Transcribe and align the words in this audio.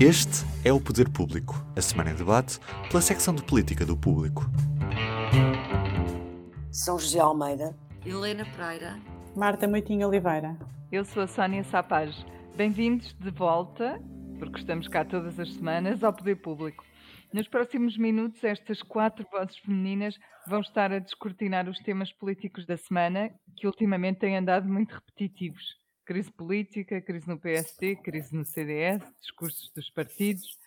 Este 0.00 0.46
é 0.64 0.72
o 0.72 0.80
Poder 0.80 1.08
Público, 1.08 1.56
a 1.76 1.82
semana 1.82 2.12
em 2.12 2.14
debate 2.14 2.60
pela 2.88 3.02
secção 3.02 3.34
de 3.34 3.42
política 3.42 3.84
do 3.84 3.96
Público. 3.96 4.44
São 6.70 7.00
José 7.00 7.18
Almeida, 7.18 7.76
Helena 8.06 8.44
Pereira, 8.44 8.96
Marta 9.34 9.66
Moitinho 9.66 10.06
Oliveira. 10.06 10.56
Eu 10.92 11.04
sou 11.04 11.24
a 11.24 11.26
Sónia 11.26 11.64
Sapaz. 11.64 12.24
Bem-vindos 12.56 13.12
de 13.18 13.30
volta, 13.32 14.00
porque 14.38 14.60
estamos 14.60 14.86
cá 14.86 15.04
todas 15.04 15.36
as 15.40 15.52
semanas, 15.54 16.04
ao 16.04 16.12
Poder 16.12 16.36
Público. 16.36 16.84
Nos 17.32 17.48
próximos 17.48 17.98
minutos, 17.98 18.44
estas 18.44 18.80
quatro 18.84 19.26
vozes 19.32 19.58
femininas 19.58 20.14
vão 20.46 20.60
estar 20.60 20.92
a 20.92 21.00
descortinar 21.00 21.68
os 21.68 21.80
temas 21.80 22.12
políticos 22.12 22.64
da 22.66 22.76
semana, 22.76 23.32
que 23.56 23.66
ultimamente 23.66 24.20
têm 24.20 24.36
andado 24.36 24.68
muito 24.68 24.94
repetitivos 24.94 25.76
crise 26.08 26.32
política, 26.32 27.02
crise 27.02 27.28
no 27.28 27.38
PSD, 27.38 27.96
crise 27.96 28.34
no 28.34 28.42
CDS, 28.42 29.04
discursos 29.20 29.70
dos 29.74 29.90
partidos. 29.90 30.58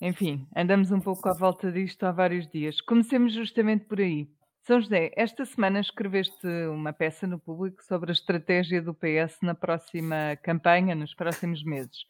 Enfim, 0.00 0.44
andamos 0.56 0.90
um 0.90 1.00
pouco 1.00 1.28
à 1.28 1.32
volta 1.32 1.70
disto 1.70 2.02
há 2.02 2.10
vários 2.10 2.48
dias. 2.48 2.80
Comecemos 2.80 3.32
justamente 3.32 3.84
por 3.84 4.00
aí. 4.00 4.28
São 4.66 4.80
José, 4.80 5.12
esta 5.14 5.44
semana 5.44 5.78
escreveste 5.78 6.44
uma 6.68 6.92
peça 6.92 7.28
no 7.28 7.38
público 7.38 7.80
sobre 7.84 8.10
a 8.10 8.12
estratégia 8.12 8.82
do 8.82 8.92
PS 8.92 9.38
na 9.40 9.54
próxima 9.54 10.36
campanha, 10.42 10.96
nos 10.96 11.14
próximos 11.14 11.62
meses, 11.62 12.04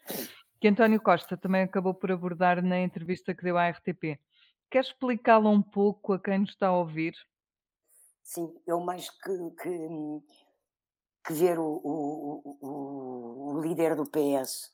que 0.59 0.67
António 0.67 0.99
Costa 0.99 1.37
também 1.37 1.61
acabou 1.61 1.93
por 1.93 2.11
abordar 2.11 2.63
na 2.63 2.81
entrevista 2.81 3.35
que 3.35 3.45
deu 3.45 3.59
à 3.59 3.69
RTP. 3.69 4.19
Quer 4.71 4.81
explicá-la 4.81 5.51
um 5.51 5.61
pouco 5.61 6.15
a 6.15 6.19
quem 6.19 6.39
nos 6.39 6.53
está 6.53 6.69
a 6.69 6.79
ouvir? 6.79 7.15
Sim, 8.23 8.51
eu 8.67 8.81
mais 8.81 9.11
que, 9.11 9.51
que 9.63 10.23
que 11.27 11.33
ver 11.33 11.59
o, 11.59 11.81
o, 11.85 12.57
o, 12.61 13.55
o 13.55 13.61
líder 13.61 13.97
do 13.97 14.07
PS 14.07 14.73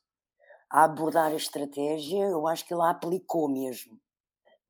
a 0.70 0.84
abordar 0.84 1.33
a 1.33 1.37
estratégia, 1.37 2.24
eu 2.27 2.47
acho 2.47 2.66
que 2.66 2.73
ele 2.73 2.83
a 2.83 2.91
aplicou 2.91 3.48
mesmo. 3.48 4.01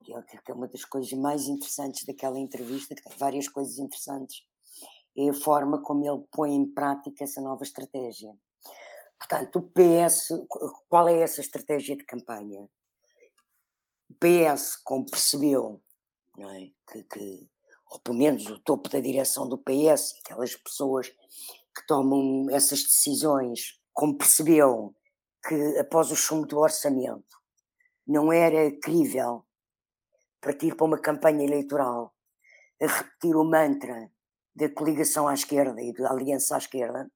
É 0.08 0.36
que 0.38 0.50
é 0.50 0.54
uma 0.54 0.66
das 0.66 0.84
coisas 0.84 1.12
mais 1.12 1.46
interessantes 1.46 2.04
daquela 2.04 2.38
entrevista, 2.38 2.94
que 2.94 3.02
tem 3.02 3.16
várias 3.16 3.48
coisas 3.48 3.78
interessantes, 3.78 4.44
é 5.16 5.28
a 5.28 5.34
forma 5.34 5.80
como 5.80 6.04
ele 6.04 6.26
põe 6.32 6.54
em 6.54 6.66
prática 6.66 7.22
essa 7.22 7.40
nova 7.40 7.62
estratégia. 7.62 8.34
Portanto, 9.18 9.60
o 9.60 9.62
PS, 9.62 10.28
qual 10.88 11.08
é 11.08 11.20
essa 11.20 11.40
estratégia 11.40 11.96
de 11.96 12.04
campanha? 12.04 12.68
O 14.10 14.14
PS, 14.14 14.76
como 14.82 15.06
percebeu, 15.08 15.80
é? 16.38 16.70
que, 16.90 17.04
que, 17.04 17.48
ou 17.88 18.00
pelo 18.00 18.18
menos 18.18 18.46
o 18.46 18.58
topo 18.58 18.88
da 18.88 18.98
direção 18.98 19.48
do 19.48 19.58
PS, 19.58 20.18
aquelas 20.24 20.56
pessoas 20.56 21.12
que 21.74 21.86
tomam 21.86 22.50
essas 22.50 22.82
decisões, 22.82 23.80
como 23.92 24.16
percebeu 24.16 24.94
que 25.46 25.78
após 25.78 26.10
o 26.10 26.16
chumbo 26.16 26.46
do 26.46 26.58
orçamento 26.58 27.36
não 28.06 28.32
era 28.32 28.70
crível 28.80 29.44
partir 30.40 30.74
para 30.74 30.86
uma 30.86 30.98
campanha 30.98 31.44
eleitoral 31.44 32.14
a 32.80 32.86
repetir 32.86 33.36
o 33.36 33.44
mantra 33.44 34.10
da 34.54 34.68
coligação 34.68 35.28
à 35.28 35.34
esquerda 35.34 35.80
e 35.80 35.92
da 35.92 36.10
aliança 36.10 36.56
à 36.56 36.58
esquerda, 36.58 37.10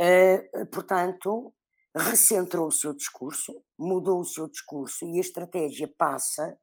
uh, 0.00 0.66
portanto, 0.66 1.52
recentrou 1.96 2.68
o 2.68 2.72
seu 2.72 2.92
discurso, 2.94 3.64
mudou 3.78 4.20
o 4.20 4.24
seu 4.24 4.48
discurso 4.48 5.06
e 5.06 5.16
a 5.16 5.20
estratégia 5.20 5.92
passa 5.96 6.56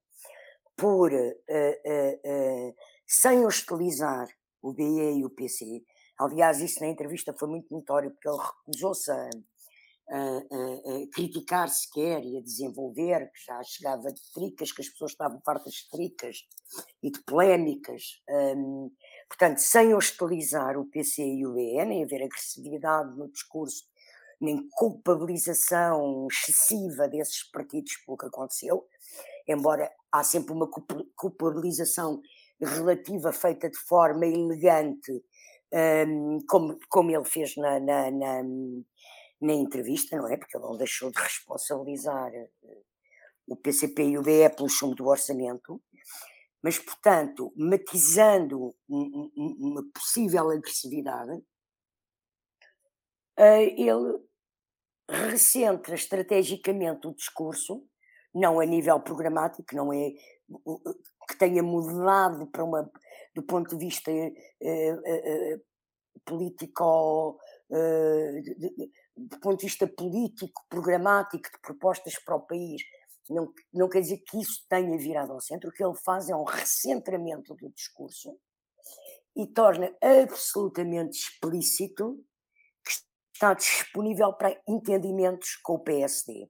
por, 0.78 1.12
uh, 1.12 1.16
uh, 1.16 2.76
sem 3.08 3.46
hostilizar 3.46 4.28
o 4.62 4.72
BE 4.72 5.20
e 5.20 5.26
o 5.26 5.30
PC, 5.30 5.84
Aliás, 6.22 6.62
isso 6.62 6.80
na 6.82 6.88
entrevista 6.88 7.34
foi 7.34 7.48
muito 7.48 7.74
notório, 7.74 8.12
porque 8.12 8.30
ele 8.30 8.38
recusou-se 8.38 9.10
a, 9.10 9.16
a, 10.12 10.18
a, 10.18 10.38
a, 10.38 11.08
criticar 11.12 11.68
sequer 11.68 12.24
e 12.24 12.38
a 12.38 12.42
desenvolver, 12.42 13.32
que 13.32 13.44
já 13.44 13.64
chegava 13.64 14.14
de 14.14 14.22
tricas, 14.32 14.72
que 14.72 14.84
as 14.84 14.90
pessoas 14.90 15.14
estavam 15.14 15.42
fartas 15.44 15.74
de 15.74 15.90
tricas 15.90 16.48
e 17.02 17.10
de 17.10 17.20
polémicas. 17.24 18.22
Um, 18.30 18.92
portanto, 19.28 19.58
sem 19.58 19.96
hostilizar 19.96 20.78
o 20.78 20.86
PC 20.86 21.24
e 21.24 21.44
o 21.44 21.54
BN, 21.54 21.86
nem 21.86 22.04
haver 22.04 22.22
agressividade 22.22 23.18
no 23.18 23.28
discurso, 23.32 23.84
nem 24.40 24.70
culpabilização 24.74 26.28
excessiva 26.32 27.08
desses 27.08 27.50
partidos 27.50 27.98
pelo 28.06 28.18
que 28.18 28.28
aconteceu, 28.28 28.86
embora 29.48 29.92
há 30.12 30.24
sempre 30.24 30.54
uma 30.54 30.70
culpabilização 31.16 32.22
relativa 32.62 33.34
feita 33.34 33.68
de 33.68 33.78
forma 33.78 34.28
elegante 34.28 35.24
um, 35.74 36.40
como, 36.48 36.78
como 36.90 37.12
ele 37.12 37.26
fez 37.26 37.56
na, 37.56 37.80
na, 37.80 38.12
na, 38.12 38.44
na, 39.42 39.54
entrevista, 39.54 40.18
não 40.18 40.28
é? 40.28 40.38
Porque 40.38 40.58
ele 40.58 40.66
não 40.66 40.78
deixou 40.78 41.12
de 41.12 41.20
responsabilizar 41.20 42.34
eh, 42.34 42.50
o 43.48 43.56
PCP 43.56 44.04
e 44.04 44.18
o 44.18 44.22
BE 44.22 44.50
pelo 44.56 44.70
chumbo 44.70 44.96
do 44.96 45.08
orçamento, 45.08 45.82
mas, 46.62 46.78
portanto, 46.78 47.52
matizando 47.56 48.76
uma 48.88 49.84
possível 49.94 50.52
agressividade, 50.52 51.42
eh, 53.38 53.82
ele 53.82 54.20
recentra 55.10 55.96
estrategicamente 55.96 57.08
o 57.08 57.16
discurso, 57.16 57.84
não 58.34 58.60
a 58.60 58.66
nível 58.66 59.00
programático, 59.00 59.76
não 59.76 59.92
é 59.92 60.12
que 61.28 61.38
tenha 61.38 61.64
mudado 61.64 62.48
para 62.48 62.64
uma 62.64 62.90
do 63.34 63.44
ponto 63.44 63.78
de 63.78 63.86
vista 63.86 64.12
eh, 64.12 64.34
eh, 64.62 65.02
eh 65.06 65.60
político, 66.26 67.40
do 69.16 69.40
ponto 69.40 69.60
de 69.60 69.66
vista 69.66 69.88
político, 69.88 70.62
programático, 70.70 71.50
de 71.50 71.60
propostas 71.62 72.16
para 72.24 72.36
o 72.36 72.42
país, 72.42 72.82
não, 73.30 73.54
não 73.74 73.90
quer 73.90 74.02
dizer 74.02 74.18
que 74.18 74.40
isso 74.40 74.66
tenha 74.70 74.98
virado 74.98 75.32
ao 75.32 75.42
centro. 75.42 75.70
O 75.70 75.74
que 75.74 75.84
ele 75.84 75.96
faz 75.96 76.30
é 76.30 76.36
um 76.36 76.44
recentramento 76.44 77.56
do 77.56 77.70
discurso 77.70 78.38
e 79.36 79.48
torna 79.48 79.96
absolutamente 80.02 81.18
explícito 81.18 82.24
que 82.84 82.92
está 83.34 83.54
disponível 83.54 84.34
para 84.34 84.60
entendimentos 84.68 85.56
com 85.58 85.76
o 85.76 85.80
PSD. 85.80 86.50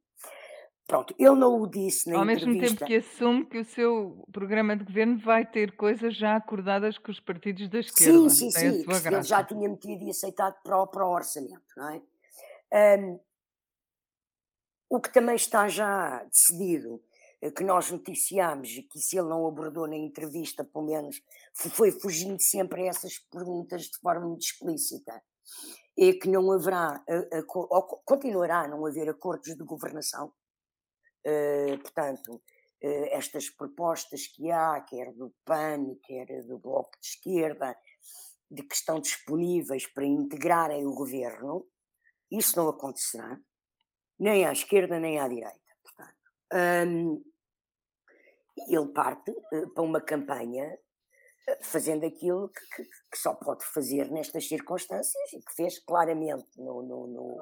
Pronto, 0.91 1.15
ele 1.17 1.35
não 1.35 1.61
o 1.61 1.65
disse 1.67 2.09
na 2.09 2.17
Ao 2.17 2.23
entrevista. 2.25 2.49
mesmo 2.49 2.77
tempo 2.77 2.85
que 2.85 2.95
assume 2.97 3.45
que 3.45 3.57
o 3.59 3.63
seu 3.63 4.27
programa 4.29 4.75
de 4.75 4.83
governo 4.83 5.17
vai 5.19 5.49
ter 5.49 5.73
coisas 5.77 6.13
já 6.13 6.35
acordadas 6.35 6.97
com 6.97 7.09
os 7.09 7.19
partidos 7.21 7.69
da 7.69 7.79
esquerda. 7.79 8.29
Sim, 8.29 8.51
sim, 8.51 8.51
sim. 8.51 8.85
Ele 9.07 9.23
já 9.23 9.41
tinha 9.41 9.69
metido 9.69 10.03
e 10.03 10.09
aceitado 10.09 10.61
para 10.61 10.81
o, 10.81 10.87
para 10.87 11.07
o 11.07 11.11
orçamento, 11.13 11.63
não 11.77 11.89
é? 11.91 12.99
Um, 12.99 13.19
o 14.89 14.99
que 14.99 15.13
também 15.13 15.35
está 15.35 15.69
já 15.69 16.25
decidido, 16.25 17.01
eh, 17.41 17.51
que 17.51 17.63
nós 17.63 17.89
noticiámos 17.89 18.71
e 18.71 18.83
que 18.83 18.99
se 18.99 19.17
ele 19.17 19.29
não 19.29 19.47
abordou 19.47 19.87
na 19.87 19.95
entrevista, 19.95 20.65
pelo 20.65 20.87
menos 20.87 21.21
foi 21.53 21.93
fugindo 21.93 22.41
sempre 22.41 22.81
a 22.81 22.87
essas 22.87 23.17
perguntas 23.17 23.83
de 23.83 23.97
forma 23.99 24.27
muito 24.27 24.41
explícita, 24.41 25.23
é 25.97 26.11
que 26.11 26.27
não 26.27 26.51
haverá, 26.51 27.01
ou 27.47 27.81
continuará 28.03 28.63
a 28.63 28.67
não 28.67 28.85
haver 28.85 29.07
acordos 29.07 29.55
de 29.55 29.63
governação 29.63 30.33
Uh, 31.25 31.77
portanto, 31.79 32.33
uh, 32.33 33.07
estas 33.11 33.49
propostas 33.49 34.27
que 34.27 34.49
há, 34.51 34.79
quer 34.81 35.13
do 35.13 35.33
PAN, 35.45 35.95
quer 36.03 36.43
do 36.43 36.57
Bloco 36.57 36.99
de 36.99 37.07
Esquerda, 37.07 37.77
de 38.49 38.63
que 38.63 38.75
estão 38.75 38.99
disponíveis 38.99 39.87
para 39.87 40.05
integrarem 40.05 40.85
o 40.85 40.93
governo, 40.93 41.67
isso 42.29 42.57
não 42.57 42.69
acontecerá, 42.69 43.39
nem 44.19 44.45
à 44.45 44.51
esquerda 44.51 44.99
nem 44.99 45.19
à 45.19 45.27
direita. 45.27 45.59
Portanto, 45.83 46.87
um, 46.87 47.23
ele 48.67 48.87
parte 48.93 49.31
uh, 49.31 49.69
para 49.73 49.83
uma 49.83 50.01
campanha 50.01 50.77
fazendo 51.61 52.05
aquilo 52.05 52.49
que, 52.49 52.61
que, 52.75 52.83
que, 52.83 53.17
só 53.17 53.33
pode 53.33 53.65
fazer 53.65 54.09
nestas 54.11 54.47
circunstâncias 54.47 55.33
e 55.33 55.41
que 55.41 55.53
fez 55.53 55.79
claramente 55.79 56.47
no, 56.57 56.81
no, 56.81 57.07
no, 57.07 57.37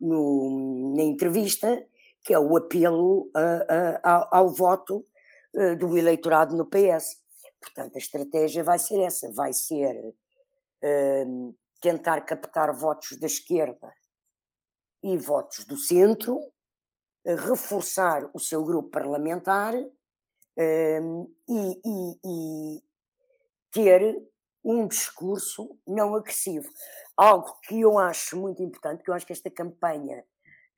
no 0.00 0.94
na 0.96 1.02
entrevista 1.02 1.86
que 2.28 2.34
é 2.34 2.38
o 2.38 2.54
apelo 2.58 3.30
ao, 4.02 4.28
ao 4.30 4.48
voto 4.50 5.02
eh, 5.56 5.74
do 5.76 5.96
eleitorado 5.96 6.54
no 6.54 6.66
PS. 6.66 7.16
Portanto, 7.58 7.96
a 7.96 7.98
estratégia 7.98 8.62
vai 8.62 8.78
ser 8.78 9.00
essa, 9.00 9.32
vai 9.32 9.54
ser 9.54 10.14
ehm, 10.82 11.54
tentar 11.80 12.20
captar 12.26 12.70
votos 12.74 13.18
da 13.18 13.26
esquerda 13.26 13.90
e 15.02 15.16
votos 15.16 15.64
do 15.64 15.78
centro, 15.78 16.38
reforçar 17.24 18.28
o 18.34 18.38
seu 18.38 18.62
grupo 18.62 18.90
parlamentar 18.90 19.72
ehm, 20.54 21.24
e, 21.48 21.80
e, 21.82 22.20
e 22.26 22.82
ter 23.72 24.22
um 24.62 24.86
discurso 24.86 25.78
não 25.86 26.14
agressivo. 26.14 26.68
Algo 27.16 27.58
que 27.62 27.80
eu 27.80 27.98
acho 27.98 28.36
muito 28.36 28.62
importante, 28.62 29.02
que 29.02 29.10
eu 29.10 29.14
acho 29.14 29.26
que 29.26 29.32
esta 29.32 29.50
campanha 29.50 30.22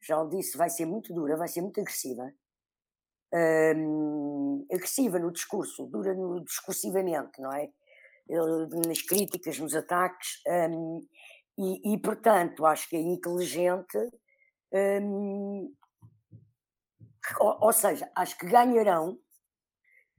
já 0.03 0.21
o 0.21 0.29
disse, 0.29 0.57
vai 0.57 0.71
ser 0.71 0.87
muito 0.87 1.13
dura, 1.13 1.37
vai 1.37 1.49
ser 1.49 1.63
muito 1.63 1.81
agressiva. 1.81 2.33
Agressiva 4.73 5.19
no 5.19 5.33
discurso, 5.33 5.87
dura 5.87 6.15
no, 6.15 6.45
discursivamente, 6.45 7.41
não 7.41 7.53
é? 7.53 7.71
Nas 8.87 9.03
críticas, 9.03 9.59
nos 9.59 9.75
ataques, 9.75 10.43
e, 11.59 11.95
e, 11.95 11.99
portanto 11.99 12.65
acho 12.65 12.89
que 12.89 12.97
é 12.97 13.01
inteligente 13.01 13.99
ou, 17.39 17.59
ou 17.61 17.73
seja, 17.73 18.11
acho 18.15 18.39
que 18.39 18.47
ganharão 18.47 19.19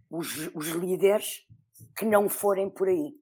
os, 0.10 0.48
os 0.54 0.68
líderes 0.70 1.46
que 1.98 2.06
não 2.06 2.30
forem 2.30 2.70
por 2.70 2.88
aí. 2.88 3.16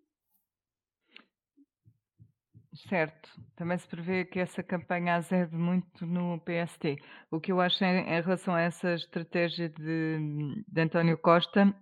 Certo, 2.87 3.29
também 3.57 3.77
se 3.77 3.87
prevê 3.87 4.23
que 4.23 4.39
essa 4.39 4.63
campanha 4.63 5.15
azede 5.15 5.53
muito 5.53 6.05
no 6.05 6.39
PST. 6.39 6.97
O 7.29 7.39
que 7.39 7.51
eu 7.51 7.59
acho 7.59 7.83
em, 7.83 8.07
em 8.07 8.21
relação 8.21 8.53
a 8.53 8.61
essa 8.61 8.93
estratégia 8.93 9.67
de, 9.67 10.63
de 10.65 10.81
António 10.81 11.17
Costa 11.17 11.75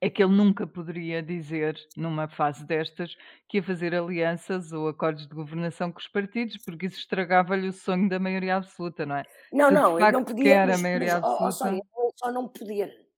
é 0.00 0.10
que 0.10 0.22
ele 0.22 0.36
nunca 0.36 0.66
poderia 0.66 1.22
dizer, 1.22 1.76
numa 1.96 2.28
fase 2.28 2.64
destas, 2.64 3.16
que 3.48 3.56
ia 3.56 3.62
fazer 3.62 3.94
alianças 3.94 4.70
ou 4.70 4.86
acordos 4.86 5.26
de 5.26 5.34
governação 5.34 5.90
com 5.90 5.98
os 5.98 6.06
partidos, 6.06 6.58
porque 6.58 6.86
isso 6.86 6.98
estragava-lhe 6.98 7.68
o 7.68 7.72
sonho 7.72 8.08
da 8.08 8.18
maioria 8.18 8.56
absoluta, 8.56 9.06
não 9.06 9.16
é? 9.16 9.24
Não, 9.52 9.68
Se 9.68 9.74
não, 9.74 9.98
ele 9.98 10.12
não 10.12 10.24
podia, 10.24 10.44
quer 10.44 10.62
a 10.64 10.66
mas, 10.66 10.82
maioria 10.82 11.20
mas 11.20 11.24
absoluta, 11.24 11.76
é 11.76 12.08
só 12.16 12.30
não 12.30 12.46
poder. 12.46 13.08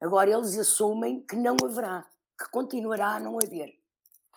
Agora 0.00 0.30
eles 0.30 0.58
assumem 0.58 1.24
que 1.24 1.36
não 1.36 1.56
haverá, 1.62 2.04
que 2.38 2.50
continuará 2.50 3.16
a 3.16 3.20
não 3.20 3.36
haver. 3.38 3.78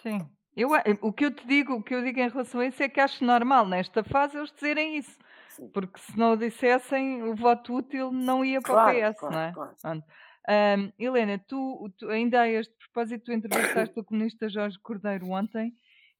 sim. 0.02 0.30
Eu, 0.56 0.70
o 1.02 1.12
que 1.12 1.26
eu 1.26 1.32
te 1.32 1.46
digo, 1.48 1.74
o 1.74 1.84
que 1.84 1.96
eu 1.96 2.04
digo 2.04 2.20
em 2.20 2.30
relação 2.30 2.62
a 2.62 2.66
isso 2.68 2.82
é 2.84 2.88
que 2.90 3.00
acho 3.00 3.24
normal 3.26 3.68
nesta 3.68 4.04
fase 4.04 4.38
eles 4.38 4.52
dizerem 4.52 4.98
isso, 4.98 5.18
Sim. 5.50 5.68
porque 5.70 6.00
se 6.00 6.18
não 6.18 6.34
o 6.34 6.38
dissessem, 6.38 7.24
o 7.24 7.36
voto 7.36 7.74
útil 7.76 8.12
não 8.12 8.46
ia 8.46 8.62
para 8.62 8.72
o 8.72 8.76
Claro, 8.76 9.14
PS, 9.14 9.22
não 9.24 9.30
claro, 9.30 9.50
é? 9.50 9.52
claro. 9.82 10.04
Ahm, 10.48 10.92
Helena, 11.00 11.40
tu, 11.48 11.90
tu- 11.98 12.10
ainda 12.10 12.42
a 12.42 12.50
este 12.50 12.74
propósito, 12.78 13.26
tu 13.26 13.32
entrevistaste 13.32 14.00
o 14.00 14.04
comunista 14.04 14.50
Jorge 14.50 14.78
Cordeiro 14.80 15.30
ontem 15.30 15.74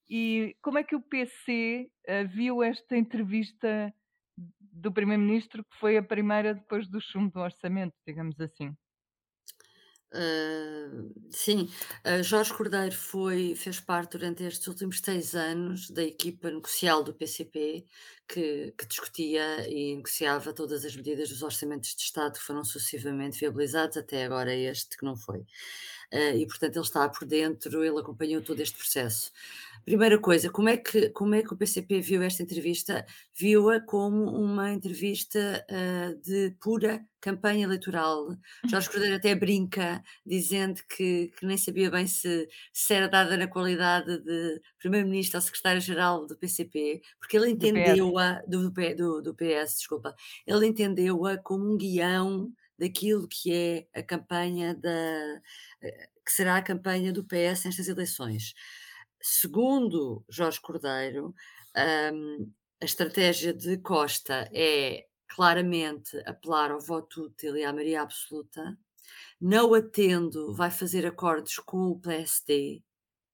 e 0.10 0.56
como 0.62 0.78
é 0.80 0.84
que 0.84 0.96
o 0.96 1.02
PC 1.02 1.90
ah, 2.08 2.24
viu 2.24 2.64
esta 2.64 2.98
entrevista 2.98 3.94
do 4.60 4.92
Primeiro-Ministro, 4.92 5.64
que 5.64 5.78
foi 5.78 5.96
a 5.98 6.02
primeira 6.04 6.54
depois 6.56 6.88
do 6.88 7.00
chumbo 7.00 7.32
do 7.34 7.40
orçamento, 7.42 7.94
digamos 8.08 8.40
assim? 8.40 8.76
Ah, 10.16 10.90
sim, 11.32 11.68
ah, 12.04 12.22
Jorge 12.22 12.54
Cordeiro 12.54 12.94
foi, 12.96 13.56
fez 13.56 13.80
parte 13.80 14.12
durante 14.18 14.44
estes 14.44 14.68
últimos 14.68 15.00
seis 15.04 15.34
anos 15.34 15.90
da 15.90 16.04
equipa 16.04 16.52
negocial 16.52 17.04
do 17.04 17.14
PCP, 17.16 17.86
que, 18.28 18.72
que 18.78 18.86
discutia 18.86 19.68
e 19.68 19.96
negociava 19.96 20.54
todas 20.54 20.86
as 20.86 20.96
medidas 20.96 21.30
dos 21.30 21.42
orçamentos 21.42 21.96
de 21.96 22.02
Estado 22.04 22.34
que 22.34 22.46
foram 22.46 22.64
sucessivamente 22.64 23.40
viabilizados, 23.40 23.98
até 23.98 24.24
agora 24.24 24.54
este 24.56 24.98
que 24.98 25.04
não 25.06 25.16
foi. 25.18 25.46
Ah, 26.12 26.36
e, 26.36 26.46
portanto, 26.46 26.76
ele 26.76 26.86
está 26.86 27.10
por 27.10 27.26
dentro, 27.26 27.84
ele 27.84 28.00
acompanhou 28.00 28.42
todo 28.42 28.60
este 28.60 28.78
processo. 28.78 29.32
Primeira 29.86 30.18
coisa, 30.18 30.50
como 30.50 30.70
é 30.70 30.78
que, 30.78 31.10
como 31.10 31.36
é 31.36 31.44
que 31.44 31.54
o 31.54 31.58
PCP 31.58 32.00
viu 32.00 32.24
esta 32.24 32.42
entrevista? 32.42 33.06
Viu-a 33.36 33.82
como 33.82 34.26
uma 34.32 34.72
entrevista 34.72 35.66
ah, 35.70 36.14
de 36.24 36.56
pura 36.62 37.06
campanha 37.20 37.64
eleitoral. 37.64 38.36
Jorge 38.70 38.90
Cordeiro 38.90 39.16
até 39.16 39.34
brinca, 39.34 40.04
dizendo 40.26 40.82
que, 40.90 41.32
que 41.38 41.46
nem 41.46 41.58
sabia 41.58 41.90
bem 41.90 42.06
se, 42.06 42.50
se 42.74 42.94
era 42.94 43.08
dada 43.08 43.38
na 43.38 43.48
qualidade 43.48 44.20
de 44.20 44.62
Primeiro-Ministro 44.78 45.38
ou 45.38 45.42
Secretário-Geral 45.42 46.28
do 46.28 46.38
PCP, 46.38 47.02
porque 47.20 47.38
ele 47.38 47.50
entendeu-a, 47.50 48.42
do, 48.46 48.70
do, 48.70 49.22
do 49.22 49.34
PS, 49.34 49.78
desculpa, 49.78 50.14
ele 50.46 50.68
entendeu-a 50.68 51.38
como 51.38 51.74
um 51.74 51.78
guião 51.78 52.52
daquilo 52.78 53.28
que 53.28 53.54
é 53.54 53.88
a 54.00 54.04
campanha 54.04 54.76
da, 54.76 54.90
eh, 55.82 56.10
que 56.26 56.32
será 56.32 56.58
a 56.58 56.62
campanha 56.62 57.14
do 57.14 57.24
PS 57.24 57.66
nestas 57.66 57.88
eleições. 57.88 58.54
Segundo 59.26 60.26
Jorge 60.28 60.60
Cordeiro, 60.60 61.34
hum, 62.14 62.52
a 62.82 62.84
estratégia 62.84 63.54
de 63.54 63.78
Costa 63.78 64.50
é 64.54 65.06
claramente 65.30 66.18
apelar 66.26 66.72
ao 66.72 66.82
voto 66.82 67.28
útil 67.28 67.56
e 67.56 67.64
à 67.64 67.72
maioria 67.72 68.02
absoluta, 68.02 68.78
não 69.40 69.74
atendo, 69.74 70.54
vai 70.54 70.70
fazer 70.70 71.06
acordos 71.06 71.56
com 71.60 71.88
o 71.92 72.00
PSD. 72.02 72.84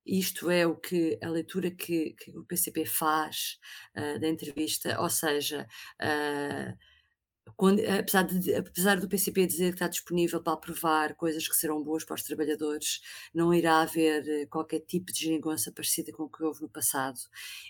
Isto 0.06 0.52
é 0.52 0.68
o 0.68 0.76
que 0.76 1.18
a 1.24 1.30
leitura 1.30 1.72
que, 1.72 2.14
que 2.14 2.38
o 2.38 2.46
PCP 2.46 2.86
faz 2.86 3.58
ah, 3.96 4.20
da 4.20 4.28
entrevista, 4.28 5.02
ou 5.02 5.10
seja, 5.10 5.68
ah, 6.00 6.76
quando- 7.58 7.82
apesar, 7.88 8.24
de- 8.24 8.54
apesar 8.56 9.00
do 9.00 9.08
PCP 9.10 9.46
dizer 9.46 9.70
que 9.70 9.76
está 9.76 9.88
disponível 9.88 10.42
para 10.42 10.54
aprovar 10.54 11.16
coisas 11.16 11.48
que 11.48 11.56
serão 11.56 11.84
boas 11.84 12.04
para 12.04 12.16
os 12.16 12.24
trabalhadores, 12.24 13.02
não 13.34 13.54
irá 13.54 13.82
haver 13.82 14.28
eh, 14.28 14.46
qualquer 14.48 14.80
tipo 14.82 15.12
de 15.12 15.20
geringonça 15.20 15.72
parecida 15.72 16.12
com 16.12 16.24
o 16.24 16.30
que 16.30 16.44
houve 16.44 16.62
no 16.62 16.70
passado. 16.70 17.20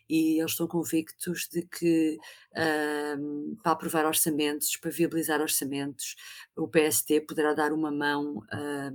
E 0.10 0.40
eles 0.40 0.52
estão 0.52 0.68
convictos 0.68 1.48
de 1.52 1.62
que 1.64 2.18
ahm, 2.56 3.56
para 3.64 3.72
aprovar 3.74 4.06
orçamentos, 4.06 4.76
para 4.78 4.92
viabilizar 4.92 5.42
orçamentos, 5.42 6.16
o 6.56 6.68
PST 6.68 7.22
poderá 7.22 7.54
dar 7.54 7.72
uma 7.74 7.92
mão 7.92 8.44
a 8.52 8.92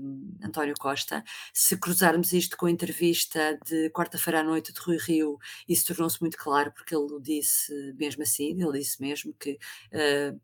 António 0.47 0.75
Costa. 0.79 1.23
Se 1.53 1.77
cruzarmos 1.79 2.33
isto 2.33 2.57
com 2.57 2.67
a 2.67 2.71
entrevista 2.71 3.59
de 3.65 3.91
quarta-feira 3.91 4.41
à 4.41 4.43
noite 4.43 4.73
de 4.73 4.81
Rui 4.81 4.97
Rio, 4.99 5.39
isso 5.69 5.87
tornou-se 5.87 6.21
muito 6.21 6.37
claro, 6.37 6.73
porque 6.73 6.95
ele 6.95 7.21
disse 7.21 7.73
mesmo 7.99 8.23
assim, 8.23 8.51
ele 8.61 8.79
disse 8.79 9.01
mesmo 9.01 9.33
que 9.35 9.59
a 9.93 10.35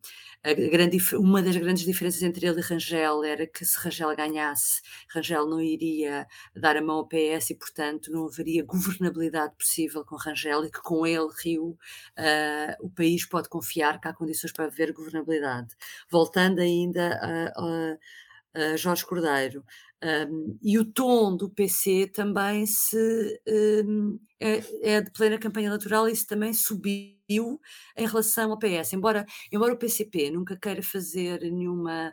grande 0.70 0.98
uma 1.16 1.42
das 1.42 1.56
grandes 1.56 1.84
diferenças 1.84 2.22
entre 2.22 2.46
ele 2.46 2.60
e 2.60 2.62
Rangel 2.62 3.24
era 3.24 3.46
que 3.46 3.64
se 3.64 3.78
Rangel 3.78 4.14
ganhasse, 4.16 4.80
Rangel 5.12 5.46
não 5.48 5.60
iria 5.60 6.26
dar 6.54 6.76
a 6.76 6.82
mão 6.82 6.96
ao 6.98 7.06
PS 7.08 7.50
e, 7.50 7.54
portanto, 7.58 8.10
não 8.12 8.26
haveria 8.26 8.64
governabilidade 8.64 9.54
possível 9.56 10.04
com 10.04 10.16
Rangel 10.16 10.64
e 10.64 10.70
que 10.70 10.80
com 10.80 11.06
ele, 11.06 11.28
Rio, 11.42 11.76
ah, 12.16 12.76
o 12.80 12.90
país 12.90 13.26
pode 13.26 13.48
confiar 13.48 14.00
que 14.00 14.08
há 14.08 14.12
condições 14.14 14.52
para 14.52 14.66
haver 14.66 14.92
governabilidade. 14.92 15.74
Voltando 16.10 16.60
ainda 16.60 17.14
a, 17.22 17.48
a- 17.94 17.96
a 18.54 18.76
Jorge 18.76 19.06
Cordeiro, 19.06 19.64
um, 20.02 20.58
e 20.62 20.78
o 20.78 20.84
tom 20.84 21.36
do 21.36 21.48
PC 21.50 22.08
também 22.08 22.66
se 22.66 23.40
um, 23.86 24.18
é, 24.40 24.62
é 24.96 25.00
de 25.02 25.10
plena 25.12 25.38
campanha 25.38 25.68
eleitoral 25.68 26.08
isso 26.08 26.26
também 26.26 26.52
subiu 26.54 27.14
em 27.96 28.06
relação 28.06 28.50
ao 28.50 28.58
PS, 28.58 28.94
embora, 28.94 29.24
embora 29.52 29.72
o 29.72 29.76
PCP 29.76 30.30
nunca 30.30 30.56
queira 30.56 30.82
fazer 30.82 31.40
nenhuma 31.40 32.12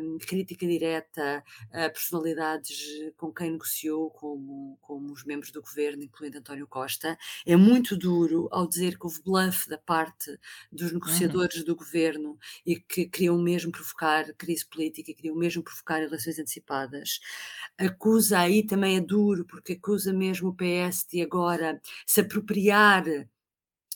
um, 0.00 0.18
crítica 0.18 0.66
direta 0.66 1.42
a 1.72 1.88
personalidades 1.88 2.78
com 3.16 3.32
quem 3.32 3.52
negociou, 3.52 4.10
como, 4.10 4.78
como 4.80 5.12
os 5.12 5.24
membros 5.24 5.50
do 5.52 5.62
governo, 5.62 6.02
incluindo 6.02 6.38
António 6.38 6.66
Costa, 6.66 7.16
é 7.46 7.56
muito 7.56 7.96
duro 7.96 8.48
ao 8.50 8.66
dizer 8.68 8.98
que 8.98 9.06
houve 9.06 9.22
bluff 9.22 9.68
da 9.68 9.78
parte 9.78 10.38
dos 10.70 10.92
negociadores 10.92 11.64
do 11.64 11.74
governo 11.76 12.38
e 12.66 12.76
que 12.76 13.06
queriam 13.06 13.38
mesmo 13.38 13.72
provocar 13.72 14.32
crise 14.34 14.66
política, 14.66 15.14
queriam 15.14 15.36
mesmo 15.36 15.62
provocar 15.62 16.02
eleições 16.02 16.38
antecipadas. 16.38 17.20
Acusa 17.78 18.38
aí 18.38 18.64
também 18.66 18.96
é 18.96 19.00
duro, 19.00 19.44
porque 19.46 19.74
acusa 19.74 20.12
mesmo 20.12 20.50
o 20.50 20.56
PS 20.56 21.06
de 21.08 21.22
agora 21.22 21.80
se 22.06 22.20
apropriar 22.20 23.04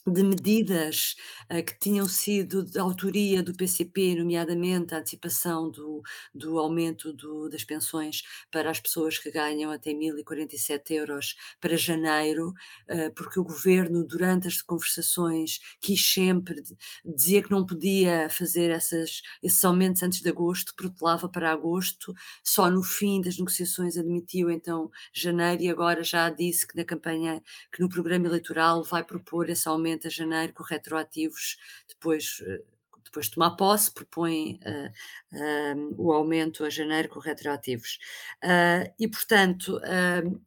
de 0.06 0.22
medidas 0.22 1.14
eh, 1.48 1.62
que 1.62 1.78
tinham 1.78 2.06
sido 2.08 2.64
de 2.64 2.78
autoria 2.78 3.42
do 3.42 3.52
PCP, 3.54 4.14
nomeadamente 4.14 4.94
a 4.94 4.98
antecipação 4.98 5.70
do, 5.70 6.02
do 6.34 6.58
aumento 6.58 7.12
do- 7.12 7.48
das 7.48 7.64
pensões 7.64 8.22
para 8.50 8.70
as 8.70 8.80
pessoas 8.80 9.18
que 9.18 9.30
ganham 9.30 9.70
até 9.70 9.92
1.047 9.92 10.94
euros 10.94 11.34
para 11.60 11.76
janeiro, 11.76 12.52
eh, 12.88 13.10
porque 13.10 13.40
o 13.40 13.44
governo, 13.44 14.04
durante 14.06 14.46
as 14.48 14.62
conversações, 14.62 15.58
quis 15.80 16.04
sempre 16.12 16.62
dizer 17.04 17.44
que 17.44 17.50
não 17.50 17.64
podia 17.64 18.28
fazer 18.30 18.70
essas, 18.70 19.22
esses 19.42 19.64
aumentos 19.64 20.02
antes 20.02 20.20
de 20.20 20.28
agosto, 20.28 20.74
protelava 20.76 21.28
para 21.28 21.50
agosto, 21.50 22.14
só 22.44 22.70
no 22.70 22.82
fim 22.82 23.20
das 23.20 23.38
negociações 23.38 23.96
admitiu 23.96 24.50
então 24.50 24.90
janeiro 25.12 25.62
e 25.62 25.68
agora 25.70 26.02
já 26.02 26.28
disse 26.30 26.66
que 26.66 26.76
na 26.76 26.84
campanha 26.84 27.42
que 27.72 27.80
no 27.80 27.88
programa 27.88 28.26
eleitoral 28.26 28.82
vai 28.84 29.04
propor 29.04 29.48
esse 29.50 29.68
aumento 29.68 29.95
a 30.04 30.10
janeiro 30.10 30.52
com 30.52 30.62
retroativos 30.62 31.56
depois. 31.88 32.42
eh, 32.46 32.62
Depois 33.06 33.26
de 33.26 33.34
tomar 33.34 33.56
posse, 33.56 33.94
propõe 33.94 34.58
eh, 34.64 34.92
eh, 35.32 35.74
o 35.96 36.12
aumento 36.12 36.64
a 36.64 36.70
janeiro 36.70 37.08
com 37.08 37.20
retroativos. 37.20 37.98
Ah, 38.42 38.84
e, 38.98 39.08
portanto, 39.08 39.80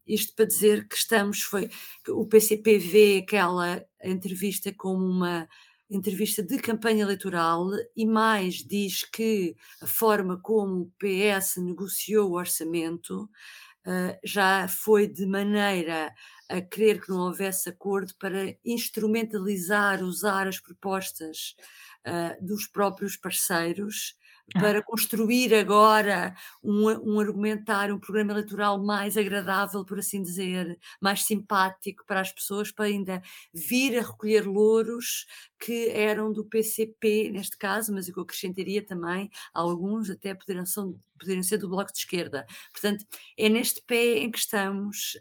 isto 0.06 0.36
para 0.36 0.46
dizer 0.46 0.88
que 0.88 0.96
estamos, 0.96 1.42
foi, 1.42 1.70
que 2.04 2.12
o 2.12 2.26
PCP 2.26 2.78
vê 2.78 3.20
aquela 3.24 3.84
entrevista 4.04 4.74
como 4.74 5.06
uma 5.06 5.48
entrevista 5.90 6.44
de 6.44 6.60
campanha 6.60 7.02
eleitoral 7.04 7.68
e 7.96 8.06
mais 8.06 8.56
diz 8.56 9.04
que 9.04 9.56
a 9.82 9.88
forma 9.88 10.40
como 10.40 10.82
o 10.82 10.92
PS 11.00 11.60
negociou 11.62 12.30
o 12.30 12.38
orçamento 12.38 13.28
já 14.24 14.68
foi 14.68 15.08
de 15.08 15.26
maneira 15.26 16.14
a 16.50 16.62
querer 16.62 17.02
que 17.02 17.10
não 17.10 17.20
houvesse 17.20 17.70
acordo 17.70 18.14
para 18.16 18.56
instrumentalizar, 18.66 20.04
usar 20.04 20.48
as 20.48 20.60
propostas 20.60 21.56
ah, 22.06 22.36
dos 22.42 22.68
próprios 22.68 23.16
parceiros 23.16 24.16
para 24.54 24.82
construir 24.82 25.54
agora 25.54 26.36
um, 26.64 26.88
um 26.88 27.20
argumentário, 27.20 27.96
um 27.96 28.00
programa 28.00 28.32
eleitoral 28.32 28.84
mais 28.84 29.18
agradável, 29.18 29.86
por 29.86 30.00
assim 30.00 30.22
dizer, 30.22 30.80
mais 31.00 31.24
simpático 31.24 32.04
para 32.06 32.22
as 32.22 32.32
pessoas, 32.32 32.72
para 32.72 32.86
ainda 32.86 33.22
vir 33.54 33.98
a 33.98 34.02
recolher 34.02 34.48
louros 34.48 35.26
que 35.60 35.90
eram 35.90 36.32
do 36.32 36.46
PCP, 36.46 37.30
neste 37.32 37.58
caso, 37.58 37.94
mas 37.94 38.08
eu 38.08 38.22
acrescentaria 38.22 38.82
também 38.82 39.30
alguns 39.54 40.10
até 40.10 40.34
poderiam, 40.34 40.66
são, 40.66 40.98
poderiam 41.20 41.44
ser 41.44 41.58
do 41.58 41.70
Bloco 41.70 41.92
de 41.92 42.00
Esquerda. 42.00 42.46
Portanto, 42.72 43.06
é 43.38 43.50
neste 43.50 43.82
pé 43.82 44.20
em 44.20 44.32
que 44.32 44.40
estamos 44.40 45.20